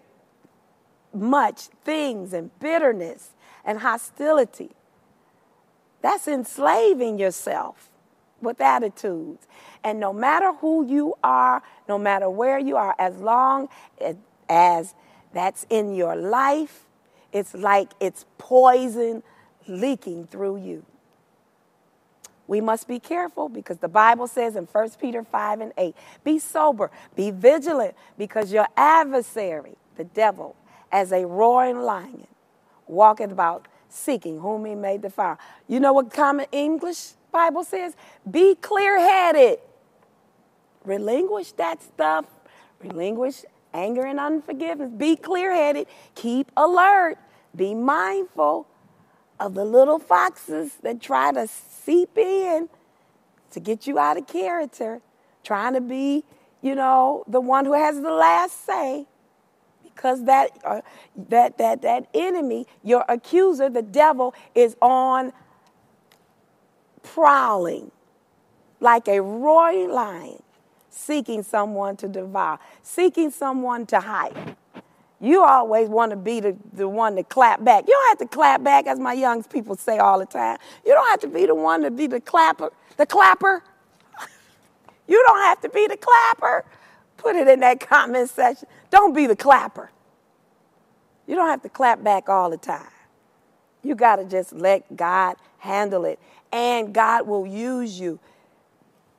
much 1.12 1.68
things 1.84 2.32
and 2.32 2.56
bitterness 2.58 3.30
and 3.64 3.80
hostility. 3.80 4.70
That's 6.02 6.28
enslaving 6.28 7.18
yourself 7.18 7.88
with 8.40 8.60
attitudes. 8.60 9.46
And 9.82 9.98
no 9.98 10.12
matter 10.12 10.52
who 10.54 10.86
you 10.86 11.14
are, 11.24 11.62
no 11.88 11.98
matter 11.98 12.28
where 12.28 12.58
you 12.58 12.76
are, 12.76 12.94
as 12.98 13.16
long 13.16 13.68
as 14.48 14.94
that's 15.32 15.66
in 15.70 15.94
your 15.94 16.14
life, 16.16 16.84
it's 17.32 17.54
like 17.54 17.90
it's 18.00 18.24
poison 18.38 19.22
leaking 19.66 20.26
through 20.26 20.58
you 20.58 20.84
we 22.46 22.60
must 22.60 22.86
be 22.86 22.98
careful 22.98 23.48
because 23.48 23.78
the 23.78 23.88
Bible 23.88 24.26
says 24.26 24.56
in 24.56 24.64
1 24.64 24.90
Peter 25.00 25.22
5 25.22 25.60
and 25.60 25.72
8 25.76 25.94
be 26.24 26.38
sober, 26.38 26.90
be 27.14 27.30
vigilant, 27.30 27.94
because 28.16 28.52
your 28.52 28.68
adversary, 28.76 29.76
the 29.96 30.04
devil, 30.04 30.56
as 30.92 31.12
a 31.12 31.26
roaring 31.26 31.82
lion, 31.82 32.26
walketh 32.86 33.32
about 33.32 33.66
seeking 33.88 34.40
whom 34.40 34.64
he 34.64 34.74
may 34.74 34.98
devour. 34.98 35.38
You 35.68 35.80
know 35.80 35.92
what 35.92 36.12
common 36.12 36.46
English 36.52 37.12
Bible 37.32 37.64
says? 37.64 37.94
Be 38.30 38.54
clear 38.54 38.98
headed. 38.98 39.58
Relinquish 40.84 41.52
that 41.52 41.82
stuff. 41.82 42.26
Relinquish 42.80 43.44
anger 43.74 44.06
and 44.06 44.20
unforgiveness. 44.20 44.90
Be 44.90 45.16
clear 45.16 45.52
headed. 45.52 45.86
Keep 46.14 46.52
alert. 46.56 47.18
Be 47.54 47.74
mindful 47.74 48.66
of 49.38 49.54
the 49.54 49.64
little 49.64 49.98
foxes 49.98 50.74
that 50.82 51.00
try 51.00 51.32
to 51.32 51.46
seep 51.46 52.16
in 52.16 52.68
to 53.50 53.60
get 53.60 53.86
you 53.86 53.98
out 53.98 54.16
of 54.16 54.26
character, 54.26 55.00
trying 55.44 55.74
to 55.74 55.80
be, 55.80 56.24
you 56.62 56.74
know, 56.74 57.24
the 57.26 57.40
one 57.40 57.64
who 57.64 57.72
has 57.72 58.00
the 58.00 58.10
last 58.10 58.64
say. 58.66 59.06
Because 59.82 60.24
that, 60.24 60.50
uh, 60.64 60.82
that, 61.16 61.56
that, 61.58 61.82
that 61.82 62.06
enemy, 62.12 62.66
your 62.82 63.04
accuser, 63.08 63.70
the 63.70 63.82
devil, 63.82 64.34
is 64.54 64.76
on 64.82 65.32
prowling 67.02 67.90
like 68.80 69.08
a 69.08 69.22
roaring 69.22 69.90
lion, 69.90 70.42
seeking 70.90 71.42
someone 71.42 71.96
to 71.96 72.08
devour, 72.08 72.58
seeking 72.82 73.30
someone 73.30 73.86
to 73.86 74.00
hide. 74.00 74.56
You 75.20 75.42
always 75.42 75.88
want 75.88 76.10
to 76.10 76.16
be 76.16 76.40
the, 76.40 76.56
the 76.72 76.88
one 76.88 77.16
to 77.16 77.22
clap 77.22 77.64
back. 77.64 77.84
You 77.86 77.94
don't 77.94 78.08
have 78.08 78.28
to 78.28 78.34
clap 78.34 78.62
back, 78.62 78.86
as 78.86 78.98
my 78.98 79.14
young 79.14 79.42
people 79.42 79.74
say 79.76 79.98
all 79.98 80.18
the 80.18 80.26
time. 80.26 80.58
You 80.84 80.92
don't 80.92 81.08
have 81.08 81.20
to 81.20 81.28
be 81.28 81.46
the 81.46 81.54
one 81.54 81.82
to 81.82 81.90
be 81.90 82.06
the 82.06 82.20
clapper, 82.20 82.70
the 82.98 83.06
clapper. 83.06 83.62
you 85.08 85.22
don't 85.26 85.42
have 85.42 85.60
to 85.62 85.70
be 85.70 85.86
the 85.86 85.96
clapper. 85.96 86.64
Put 87.16 87.34
it 87.34 87.48
in 87.48 87.60
that 87.60 87.80
comment 87.80 88.28
section. 88.28 88.68
Don't 88.90 89.14
be 89.14 89.26
the 89.26 89.36
clapper. 89.36 89.90
You 91.26 91.34
don't 91.34 91.48
have 91.48 91.62
to 91.62 91.68
clap 91.70 92.04
back 92.04 92.28
all 92.28 92.50
the 92.50 92.58
time. 92.58 92.86
You 93.82 93.94
got 93.94 94.16
to 94.16 94.24
just 94.24 94.52
let 94.52 94.96
God 94.96 95.36
handle 95.58 96.04
it. 96.04 96.18
And 96.52 96.92
God 96.92 97.26
will 97.26 97.46
use 97.46 97.98
you 97.98 98.20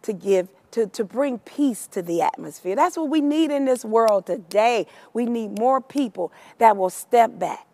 to 0.04 0.14
give 0.14 0.48
to, 0.72 0.88
to 0.88 1.04
bring 1.04 1.40
peace 1.40 1.88
to 1.88 2.02
the 2.02 2.22
atmosphere. 2.22 2.76
That's 2.76 2.98
what 2.98 3.10
we 3.10 3.22
need 3.22 3.52
in 3.52 3.66
this 3.66 3.86
world 3.86 4.26
today. 4.26 4.88
We 5.14 5.26
need 5.26 5.58
more 5.58 5.82
people 5.82 6.32
that 6.58 6.78
will 6.78 6.90
step 6.90 7.40
back. 7.40 7.66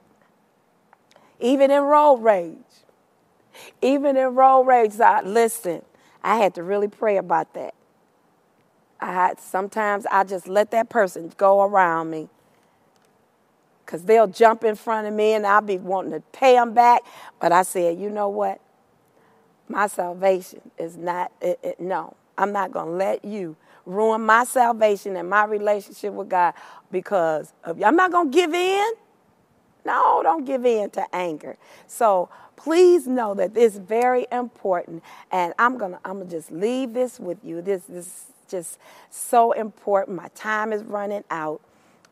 Even 1.40 1.72
in 1.72 1.82
road 1.84 2.18
rage. 2.18 2.58
Even 3.82 4.18
in 4.18 4.36
road 4.36 4.64
rage, 4.64 5.00
I, 5.00 5.22
listen, 5.22 5.84
I 6.24 6.38
had 6.38 6.56
to 6.56 6.64
really 6.64 6.88
pray 6.88 7.18
about 7.18 7.54
that. 7.54 7.74
I 9.00 9.12
had, 9.14 9.40
sometimes 9.40 10.06
I 10.10 10.24
just 10.24 10.48
let 10.48 10.72
that 10.72 10.90
person 10.90 11.34
go 11.36 11.62
around 11.64 12.10
me 12.10 12.30
because 13.86 14.04
they'll 14.04 14.28
jump 14.28 14.64
in 14.64 14.76
front 14.76 15.08
of 15.08 15.14
me 15.14 15.34
and 15.34 15.46
I'll 15.46 15.62
be 15.62 15.78
wanting 15.78 16.14
to 16.14 16.22
pay 16.32 16.54
them 16.54 16.74
back. 16.74 17.02
But 17.40 17.52
I 17.52 17.64
said, 17.64 18.00
you 18.00 18.10
know 18.10 18.30
what? 18.30 18.62
My 19.68 19.88
salvation 19.88 20.62
is 20.78 20.96
not, 20.96 21.32
it, 21.42 21.60
it, 21.64 21.80
no, 21.80 22.16
I'm 22.38 22.52
not 22.52 22.72
going 22.72 22.88
to 22.88 22.94
let 22.94 23.26
you 23.26 23.56
ruin 23.86 24.22
my 24.22 24.44
salvation 24.46 25.16
and 25.18 25.30
my 25.30 25.46
relationship 25.46 26.14
with 26.14 26.30
God 26.30 26.54
because 26.92 27.54
of 27.64 27.78
you. 27.78 27.86
I'm 27.86 27.96
not 27.96 28.12
going 28.12 28.32
to 28.32 28.36
give 28.36 28.54
in. 28.54 28.94
No, 29.86 30.22
don't 30.24 30.46
give 30.46 30.66
in 30.66 30.90
to 30.92 31.16
anger. 31.16 31.58
So 31.88 32.30
please 32.56 33.08
know 33.08 33.34
that 33.34 33.56
it's 33.56 33.78
very 33.78 34.28
important. 34.32 35.04
And 35.32 35.54
I'm 35.60 35.78
gonna 35.78 36.00
I'm 36.06 36.20
gonna 36.20 36.30
just 36.30 36.52
leave 36.52 36.94
this 36.94 37.20
with 37.20 37.44
you. 37.44 37.62
This, 37.62 37.84
this 37.84 38.08
is 38.08 38.26
just 38.50 38.80
so 39.10 39.52
important. 39.52 40.16
My 40.18 40.30
time 40.30 40.72
is 40.72 40.84
running 40.84 41.24
out. 41.30 41.62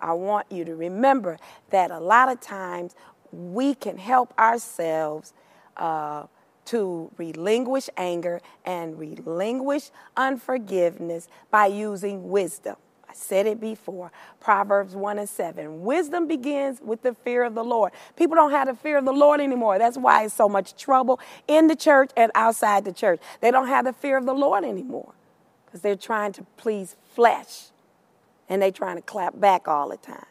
I 0.02 0.14
want 0.14 0.52
you 0.52 0.66
to 0.66 0.76
remember 0.76 1.38
that 1.70 1.92
a 1.92 2.00
lot 2.00 2.30
of 2.30 2.42
times 2.42 2.96
we 3.32 3.76
can 3.76 3.98
help 3.98 4.38
ourselves. 4.38 5.34
Uh, 5.78 6.26
to 6.66 7.12
relinquish 7.18 7.90
anger 7.98 8.42
and 8.66 8.98
relinquish 9.00 9.92
unforgiveness 10.16 11.28
by 11.50 11.66
using 11.66 12.30
wisdom. 12.30 12.76
I 13.12 13.14
said 13.14 13.46
it 13.46 13.60
before. 13.60 14.12
Proverbs 14.40 14.96
1 14.96 15.20
and 15.20 15.28
7. 15.28 15.84
Wisdom 15.84 16.28
begins 16.28 16.80
with 16.82 17.02
the 17.02 17.14
fear 17.14 17.44
of 17.44 17.56
the 17.56 17.64
Lord. 17.64 17.92
People 18.16 18.36
don't 18.36 18.52
have 18.52 18.68
the 18.68 18.76
fear 18.76 18.98
of 18.98 19.04
the 19.04 19.12
Lord 19.12 19.42
anymore. 19.42 19.78
That's 19.78 19.98
why 19.98 20.24
it's 20.24 20.34
so 20.34 20.48
much 20.48 20.78
trouble 20.78 21.20
in 21.48 21.68
the 21.68 21.76
church 21.76 22.12
and 22.16 22.32
outside 22.36 22.86
the 22.86 22.94
church. 22.94 23.20
They 23.42 23.52
don't 23.52 23.68
have 23.68 23.84
the 23.84 23.92
fear 23.92 24.18
of 24.18 24.26
the 24.26 24.34
Lord 24.34 24.64
anymore 24.64 25.14
because 25.66 25.82
they're 25.82 25.96
trying 25.98 26.32
to 26.34 26.46
please 26.56 26.96
flesh 27.14 27.72
and 28.48 28.62
they're 28.62 28.72
trying 28.72 28.96
to 28.96 29.02
clap 29.02 29.38
back 29.38 29.68
all 29.68 29.90
the 29.90 29.98
time. 29.98 30.26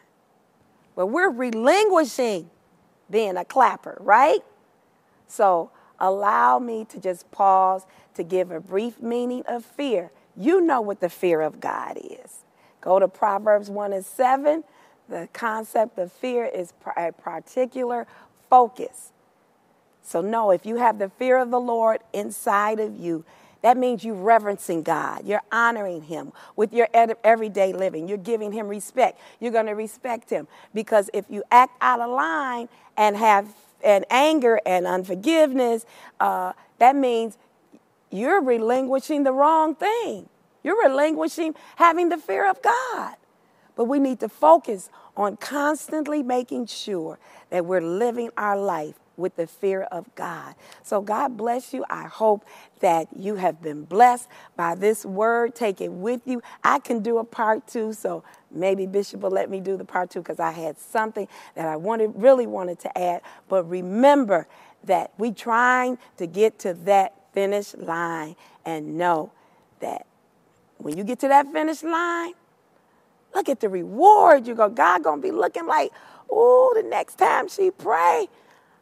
But 0.96 1.08
we're 1.08 1.30
relinquishing 1.30 2.50
being 3.10 3.36
a 3.36 3.44
clapper, 3.44 3.98
right? 4.00 4.40
So 5.26 5.70
allow 6.00 6.58
me 6.58 6.84
to 6.86 7.00
just 7.00 7.30
pause 7.30 7.86
to 8.14 8.22
give 8.22 8.50
a 8.50 8.60
brief 8.60 9.00
meaning 9.00 9.42
of 9.46 9.64
fear. 9.64 10.10
You 10.36 10.60
know 10.60 10.80
what 10.80 11.00
the 11.00 11.08
fear 11.08 11.40
of 11.40 11.60
God 11.60 11.98
is. 11.98 12.44
Go 12.80 12.98
to 12.98 13.08
Proverbs 13.08 13.68
1 13.68 13.92
and 13.92 14.04
7. 14.04 14.64
The 15.08 15.28
concept 15.32 15.98
of 15.98 16.12
fear 16.12 16.44
is 16.44 16.72
a 16.96 17.12
particular 17.12 18.06
focus. 18.48 19.12
So, 20.02 20.20
no, 20.20 20.50
if 20.50 20.64
you 20.64 20.76
have 20.76 20.98
the 20.98 21.08
fear 21.08 21.38
of 21.38 21.50
the 21.50 21.60
Lord 21.60 22.00
inside 22.12 22.80
of 22.80 22.98
you, 22.98 23.24
that 23.62 23.76
means 23.76 24.04
you're 24.04 24.14
reverencing 24.14 24.82
God. 24.82 25.26
You're 25.26 25.42
honoring 25.52 26.02
Him 26.02 26.32
with 26.56 26.72
your 26.72 26.88
everyday 26.94 27.72
living. 27.72 28.08
You're 28.08 28.18
giving 28.18 28.52
Him 28.52 28.68
respect. 28.68 29.20
You're 29.38 29.52
going 29.52 29.66
to 29.66 29.74
respect 29.74 30.30
Him. 30.30 30.48
Because 30.72 31.10
if 31.12 31.26
you 31.28 31.42
act 31.50 31.76
out 31.80 32.00
of 32.00 32.10
line 32.10 32.68
and 32.96 33.16
have 33.16 33.54
and 33.82 34.04
anger 34.10 34.60
and 34.66 34.86
unforgiveness, 34.86 35.86
uh, 36.18 36.52
that 36.78 36.96
means 36.96 37.38
you're 38.10 38.42
relinquishing 38.42 39.22
the 39.22 39.32
wrong 39.32 39.74
thing. 39.74 40.28
You're 40.62 40.82
relinquishing 40.82 41.54
having 41.76 42.08
the 42.08 42.18
fear 42.18 42.48
of 42.48 42.60
God. 42.62 43.16
But 43.76 43.84
we 43.84 43.98
need 43.98 44.20
to 44.20 44.28
focus 44.28 44.90
on 45.16 45.36
constantly 45.36 46.22
making 46.22 46.66
sure 46.66 47.18
that 47.50 47.64
we're 47.64 47.80
living 47.80 48.30
our 48.36 48.58
life 48.58 48.96
with 49.16 49.36
the 49.36 49.46
fear 49.46 49.82
of 49.82 50.12
God. 50.14 50.54
So, 50.82 51.00
God 51.00 51.36
bless 51.36 51.72
you. 51.72 51.84
I 51.88 52.04
hope 52.04 52.44
that 52.80 53.08
you 53.14 53.36
have 53.36 53.62
been 53.62 53.84
blessed 53.84 54.28
by 54.56 54.74
this 54.74 55.04
word. 55.04 55.54
Take 55.54 55.80
it 55.80 55.92
with 55.92 56.22
you. 56.24 56.42
I 56.64 56.78
can 56.78 57.00
do 57.00 57.18
a 57.18 57.24
part 57.24 57.66
two, 57.66 57.92
so 57.92 58.24
maybe 58.50 58.86
Bishop 58.86 59.20
will 59.20 59.30
let 59.30 59.50
me 59.50 59.60
do 59.60 59.76
the 59.76 59.84
part 59.84 60.10
two 60.10 60.20
because 60.20 60.40
I 60.40 60.50
had 60.50 60.78
something 60.78 61.28
that 61.54 61.66
I 61.66 61.76
wanted, 61.76 62.12
really 62.14 62.46
wanted 62.46 62.78
to 62.80 62.98
add. 62.98 63.22
But 63.48 63.64
remember 63.64 64.46
that 64.84 65.12
we 65.18 65.32
trying 65.32 65.98
to 66.16 66.26
get 66.26 66.58
to 66.60 66.74
that 66.74 67.14
finish 67.32 67.74
line 67.74 68.36
and 68.64 68.96
know 68.96 69.32
that 69.80 70.06
when 70.78 70.96
you 70.96 71.04
get 71.04 71.20
to 71.20 71.28
that 71.28 71.52
finish 71.52 71.82
line, 71.82 72.32
look 73.34 73.48
at 73.48 73.60
the 73.60 73.68
reward. 73.68 74.46
You 74.46 74.54
go, 74.54 74.68
God 74.68 75.04
gonna 75.04 75.20
be 75.20 75.30
looking 75.30 75.66
like, 75.66 75.90
oh, 76.30 76.72
the 76.74 76.82
next 76.82 77.16
time 77.16 77.48
she 77.48 77.70
pray, 77.70 78.28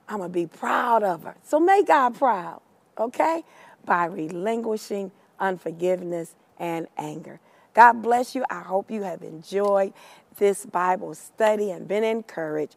I'm 0.09 0.21
to 0.21 0.29
be 0.29 0.47
proud 0.47 1.03
of 1.03 1.25
her. 1.25 1.37
So 1.43 1.61
make 1.61 1.87
God 1.87 2.15
proud, 2.15 2.61
okay? 2.97 3.45
By 3.85 4.07
relinquishing 4.07 5.11
unforgiveness 5.39 6.35
and 6.59 6.87
anger. 6.97 7.41
God 7.79 8.03
bless 8.03 8.35
you. 8.35 8.45
I 8.51 8.63
hope 8.63 8.91
you 8.91 9.05
have 9.05 9.23
enjoyed 9.23 9.93
this 10.37 10.67
Bible 10.67 11.15
study 11.15 11.71
and 11.71 11.87
been 11.87 12.03
encouraged. 12.03 12.75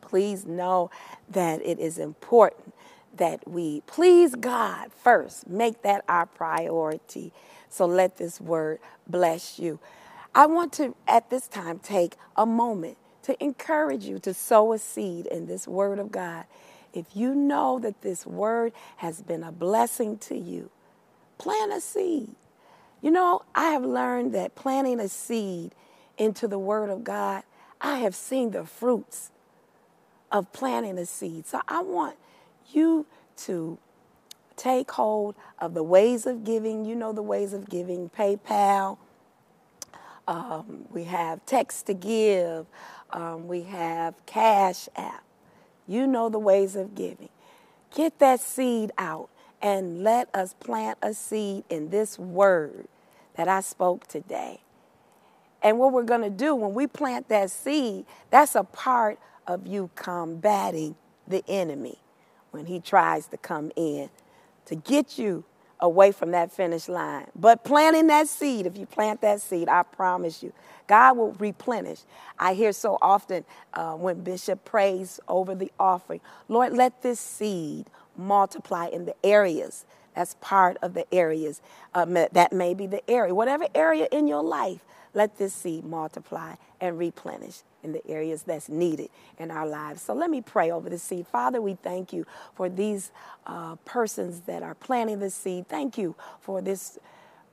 Please 0.00 0.46
know 0.46 0.92
that 1.28 1.60
it 1.66 1.80
is 1.80 1.98
important 1.98 2.72
that 3.16 3.48
we 3.48 3.80
please 3.88 4.36
God 4.36 4.92
first. 4.92 5.48
Make 5.48 5.82
that 5.82 6.04
our 6.08 6.26
priority. 6.26 7.32
So 7.68 7.84
let 7.84 8.16
this 8.18 8.40
word 8.40 8.78
bless 9.08 9.58
you. 9.58 9.80
I 10.36 10.46
want 10.46 10.72
to, 10.74 10.94
at 11.08 11.28
this 11.28 11.48
time, 11.48 11.80
take 11.80 12.14
a 12.36 12.46
moment 12.46 12.98
to 13.24 13.42
encourage 13.42 14.04
you 14.04 14.20
to 14.20 14.32
sow 14.32 14.72
a 14.72 14.78
seed 14.78 15.26
in 15.26 15.46
this 15.46 15.66
word 15.66 15.98
of 15.98 16.12
God. 16.12 16.44
If 16.94 17.06
you 17.12 17.34
know 17.34 17.80
that 17.80 18.02
this 18.02 18.24
word 18.24 18.72
has 18.98 19.20
been 19.20 19.42
a 19.42 19.50
blessing 19.50 20.16
to 20.18 20.36
you, 20.38 20.70
plant 21.38 21.72
a 21.72 21.80
seed. 21.80 22.36
You 23.02 23.10
know, 23.10 23.42
I 23.54 23.70
have 23.70 23.84
learned 23.84 24.32
that 24.34 24.54
planting 24.54 25.00
a 25.00 25.08
seed 25.08 25.74
into 26.16 26.46
the 26.46 26.58
word 26.58 26.88
of 26.88 27.02
God, 27.02 27.42
I 27.80 27.98
have 27.98 28.14
seen 28.14 28.52
the 28.52 28.64
fruits 28.64 29.32
of 30.30 30.52
planting 30.52 30.96
a 30.98 31.04
seed. 31.04 31.46
So 31.48 31.60
I 31.66 31.82
want 31.82 32.16
you 32.72 33.06
to 33.38 33.78
take 34.56 34.92
hold 34.92 35.34
of 35.58 35.74
the 35.74 35.82
ways 35.82 36.26
of 36.26 36.44
giving. 36.44 36.84
You 36.84 36.94
know 36.94 37.12
the 37.12 37.22
ways 37.22 37.52
of 37.52 37.68
giving 37.68 38.08
PayPal. 38.08 38.98
Um, 40.28 40.84
we 40.90 41.04
have 41.04 41.44
text 41.44 41.86
to 41.86 41.94
give. 41.94 42.66
Um, 43.10 43.48
we 43.48 43.64
have 43.64 44.14
Cash 44.26 44.88
App. 44.94 45.24
You 45.88 46.06
know 46.06 46.28
the 46.28 46.38
ways 46.38 46.76
of 46.76 46.94
giving. 46.94 47.30
Get 47.92 48.20
that 48.20 48.40
seed 48.40 48.92
out 48.96 49.28
and 49.60 50.04
let 50.04 50.34
us 50.34 50.54
plant 50.54 50.98
a 51.02 51.14
seed 51.14 51.64
in 51.68 51.90
this 51.90 52.18
word 52.18 52.86
that 53.36 53.48
I 53.48 53.60
spoke 53.60 54.06
today. 54.06 54.60
And 55.62 55.78
what 55.78 55.92
we're 55.92 56.02
going 56.02 56.22
to 56.22 56.30
do 56.30 56.54
when 56.54 56.74
we 56.74 56.86
plant 56.86 57.28
that 57.28 57.50
seed, 57.50 58.04
that's 58.30 58.54
a 58.54 58.64
part 58.64 59.18
of 59.46 59.66
you 59.66 59.90
combating 59.94 60.96
the 61.26 61.44
enemy 61.48 61.98
when 62.50 62.66
he 62.66 62.80
tries 62.80 63.26
to 63.28 63.36
come 63.36 63.70
in 63.76 64.10
to 64.66 64.74
get 64.74 65.18
you 65.18 65.44
away 65.80 66.12
from 66.12 66.30
that 66.30 66.52
finish 66.52 66.88
line. 66.88 67.26
But 67.34 67.64
planting 67.64 68.06
that 68.08 68.28
seed, 68.28 68.66
if 68.66 68.76
you 68.76 68.86
plant 68.86 69.20
that 69.22 69.40
seed, 69.40 69.68
I 69.68 69.82
promise 69.82 70.42
you, 70.42 70.52
God 70.86 71.16
will 71.16 71.32
replenish. 71.32 72.00
I 72.38 72.54
hear 72.54 72.72
so 72.72 72.98
often 73.02 73.44
uh, 73.74 73.94
when 73.94 74.22
Bishop 74.22 74.64
prays 74.64 75.18
over 75.26 75.54
the 75.54 75.72
offering, 75.80 76.20
Lord, 76.48 76.72
let 76.72 77.02
this 77.02 77.18
seed 77.18 77.86
multiply 78.16 78.86
in 78.86 79.06
the 79.06 79.14
areas. 79.24 79.84
That's 80.14 80.36
part 80.40 80.76
of 80.82 80.94
the 80.94 81.12
areas. 81.14 81.60
Um, 81.94 82.14
that 82.14 82.52
may 82.52 82.74
be 82.74 82.86
the 82.86 83.08
area, 83.10 83.34
whatever 83.34 83.66
area 83.74 84.08
in 84.12 84.28
your 84.28 84.42
life, 84.42 84.80
let 85.14 85.38
this 85.38 85.54
seed 85.54 85.84
multiply 85.84 86.54
and 86.80 86.98
replenish 86.98 87.62
in 87.82 87.92
the 87.92 88.06
areas 88.08 88.44
that's 88.44 88.68
needed 88.68 89.10
in 89.38 89.50
our 89.50 89.66
lives. 89.66 90.02
So 90.02 90.14
let 90.14 90.30
me 90.30 90.40
pray 90.40 90.70
over 90.70 90.88
the 90.90 90.98
seed. 90.98 91.26
Father, 91.26 91.60
we 91.60 91.74
thank 91.74 92.12
you 92.12 92.26
for 92.54 92.68
these 92.68 93.10
uh, 93.46 93.76
persons 93.84 94.40
that 94.42 94.62
are 94.62 94.74
planting 94.74 95.20
the 95.20 95.30
seed. 95.30 95.68
Thank 95.68 95.98
you 95.98 96.16
for 96.40 96.62
this 96.62 96.98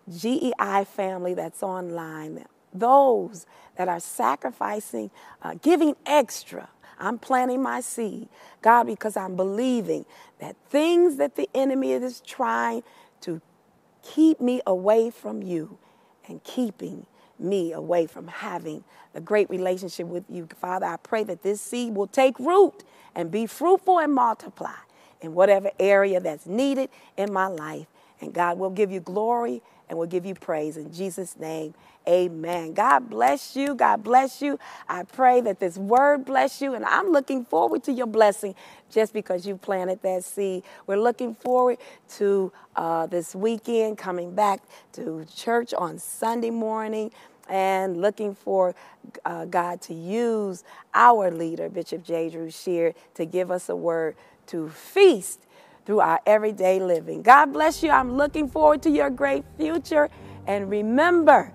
GEI 0.09 0.85
family 0.85 1.33
that's 1.33 1.63
online, 1.63 2.45
those 2.73 3.45
that 3.77 3.87
are 3.87 3.99
sacrificing, 3.99 5.11
uh, 5.41 5.55
giving 5.61 5.95
extra. 6.05 6.69
I'm 6.99 7.17
planting 7.17 7.61
my 7.61 7.81
seed, 7.81 8.29
God, 8.61 8.85
because 8.85 9.17
I'm 9.17 9.35
believing 9.35 10.05
that 10.39 10.55
things 10.69 11.17
that 11.17 11.35
the 11.35 11.49
enemy 11.53 11.91
is 11.91 12.21
trying 12.21 12.83
to 13.21 13.41
keep 14.01 14.39
me 14.39 14.61
away 14.65 15.09
from 15.09 15.43
you 15.43 15.77
and 16.27 16.43
keeping 16.43 17.05
me 17.37 17.71
away 17.71 18.05
from 18.05 18.27
having 18.27 18.83
a 19.13 19.21
great 19.21 19.49
relationship 19.49 20.07
with 20.07 20.23
you. 20.29 20.47
Father, 20.59 20.85
I 20.85 20.97
pray 20.97 21.23
that 21.23 21.41
this 21.41 21.61
seed 21.61 21.95
will 21.95 22.07
take 22.07 22.37
root 22.39 22.83
and 23.15 23.31
be 23.31 23.45
fruitful 23.45 23.99
and 23.99 24.13
multiply 24.13 24.75
in 25.21 25.33
whatever 25.33 25.71
area 25.79 26.19
that's 26.19 26.45
needed 26.45 26.89
in 27.17 27.31
my 27.31 27.47
life. 27.47 27.87
And 28.21 28.33
God 28.33 28.59
will 28.59 28.69
give 28.69 28.91
you 28.91 28.99
glory 28.99 29.61
and 29.89 29.97
we'll 29.97 30.07
give 30.07 30.25
you 30.25 30.35
praise. 30.35 30.77
In 30.77 30.93
Jesus' 30.93 31.37
name, 31.37 31.73
amen. 32.07 32.73
God 32.73 33.09
bless 33.09 33.55
you. 33.55 33.75
God 33.75 34.03
bless 34.03 34.41
you. 34.41 34.59
I 34.87 35.03
pray 35.03 35.41
that 35.41 35.59
this 35.59 35.77
word 35.77 36.25
bless 36.25 36.61
you. 36.61 36.75
And 36.75 36.85
I'm 36.85 37.11
looking 37.11 37.43
forward 37.45 37.83
to 37.85 37.91
your 37.91 38.07
blessing 38.07 38.55
just 38.91 39.13
because 39.13 39.45
you 39.47 39.57
planted 39.57 40.01
that 40.03 40.23
seed. 40.23 40.63
We're 40.87 40.97
looking 40.99 41.35
forward 41.35 41.77
to 42.17 42.51
uh, 42.75 43.07
this 43.07 43.35
weekend 43.35 43.97
coming 43.97 44.33
back 44.35 44.61
to 44.93 45.25
church 45.35 45.73
on 45.73 45.99
Sunday 45.99 46.51
morning 46.51 47.11
and 47.49 47.99
looking 47.99 48.35
for 48.35 48.75
uh, 49.25 49.45
God 49.45 49.81
to 49.81 49.93
use 49.93 50.63
our 50.93 51.31
leader, 51.31 51.67
Bishop 51.69 52.03
J. 52.03 52.29
Drew 52.29 52.51
Sheard, 52.51 52.95
to 53.15 53.25
give 53.25 53.49
us 53.51 53.69
a 53.69 53.75
word 53.75 54.15
to 54.47 54.69
feast 54.69 55.45
through 55.85 55.99
our 55.99 56.19
everyday 56.25 56.79
living. 56.79 57.21
God 57.21 57.47
bless 57.47 57.83
you. 57.83 57.89
I'm 57.89 58.15
looking 58.15 58.47
forward 58.47 58.81
to 58.83 58.89
your 58.89 59.09
great 59.09 59.43
future. 59.57 60.09
And 60.47 60.69
remember 60.69 61.53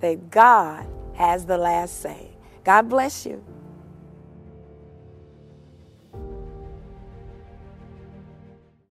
that 0.00 0.30
God 0.30 0.86
has 1.14 1.46
the 1.46 1.58
last 1.58 2.00
say. 2.00 2.36
God 2.64 2.88
bless 2.88 3.26
you. 3.26 3.44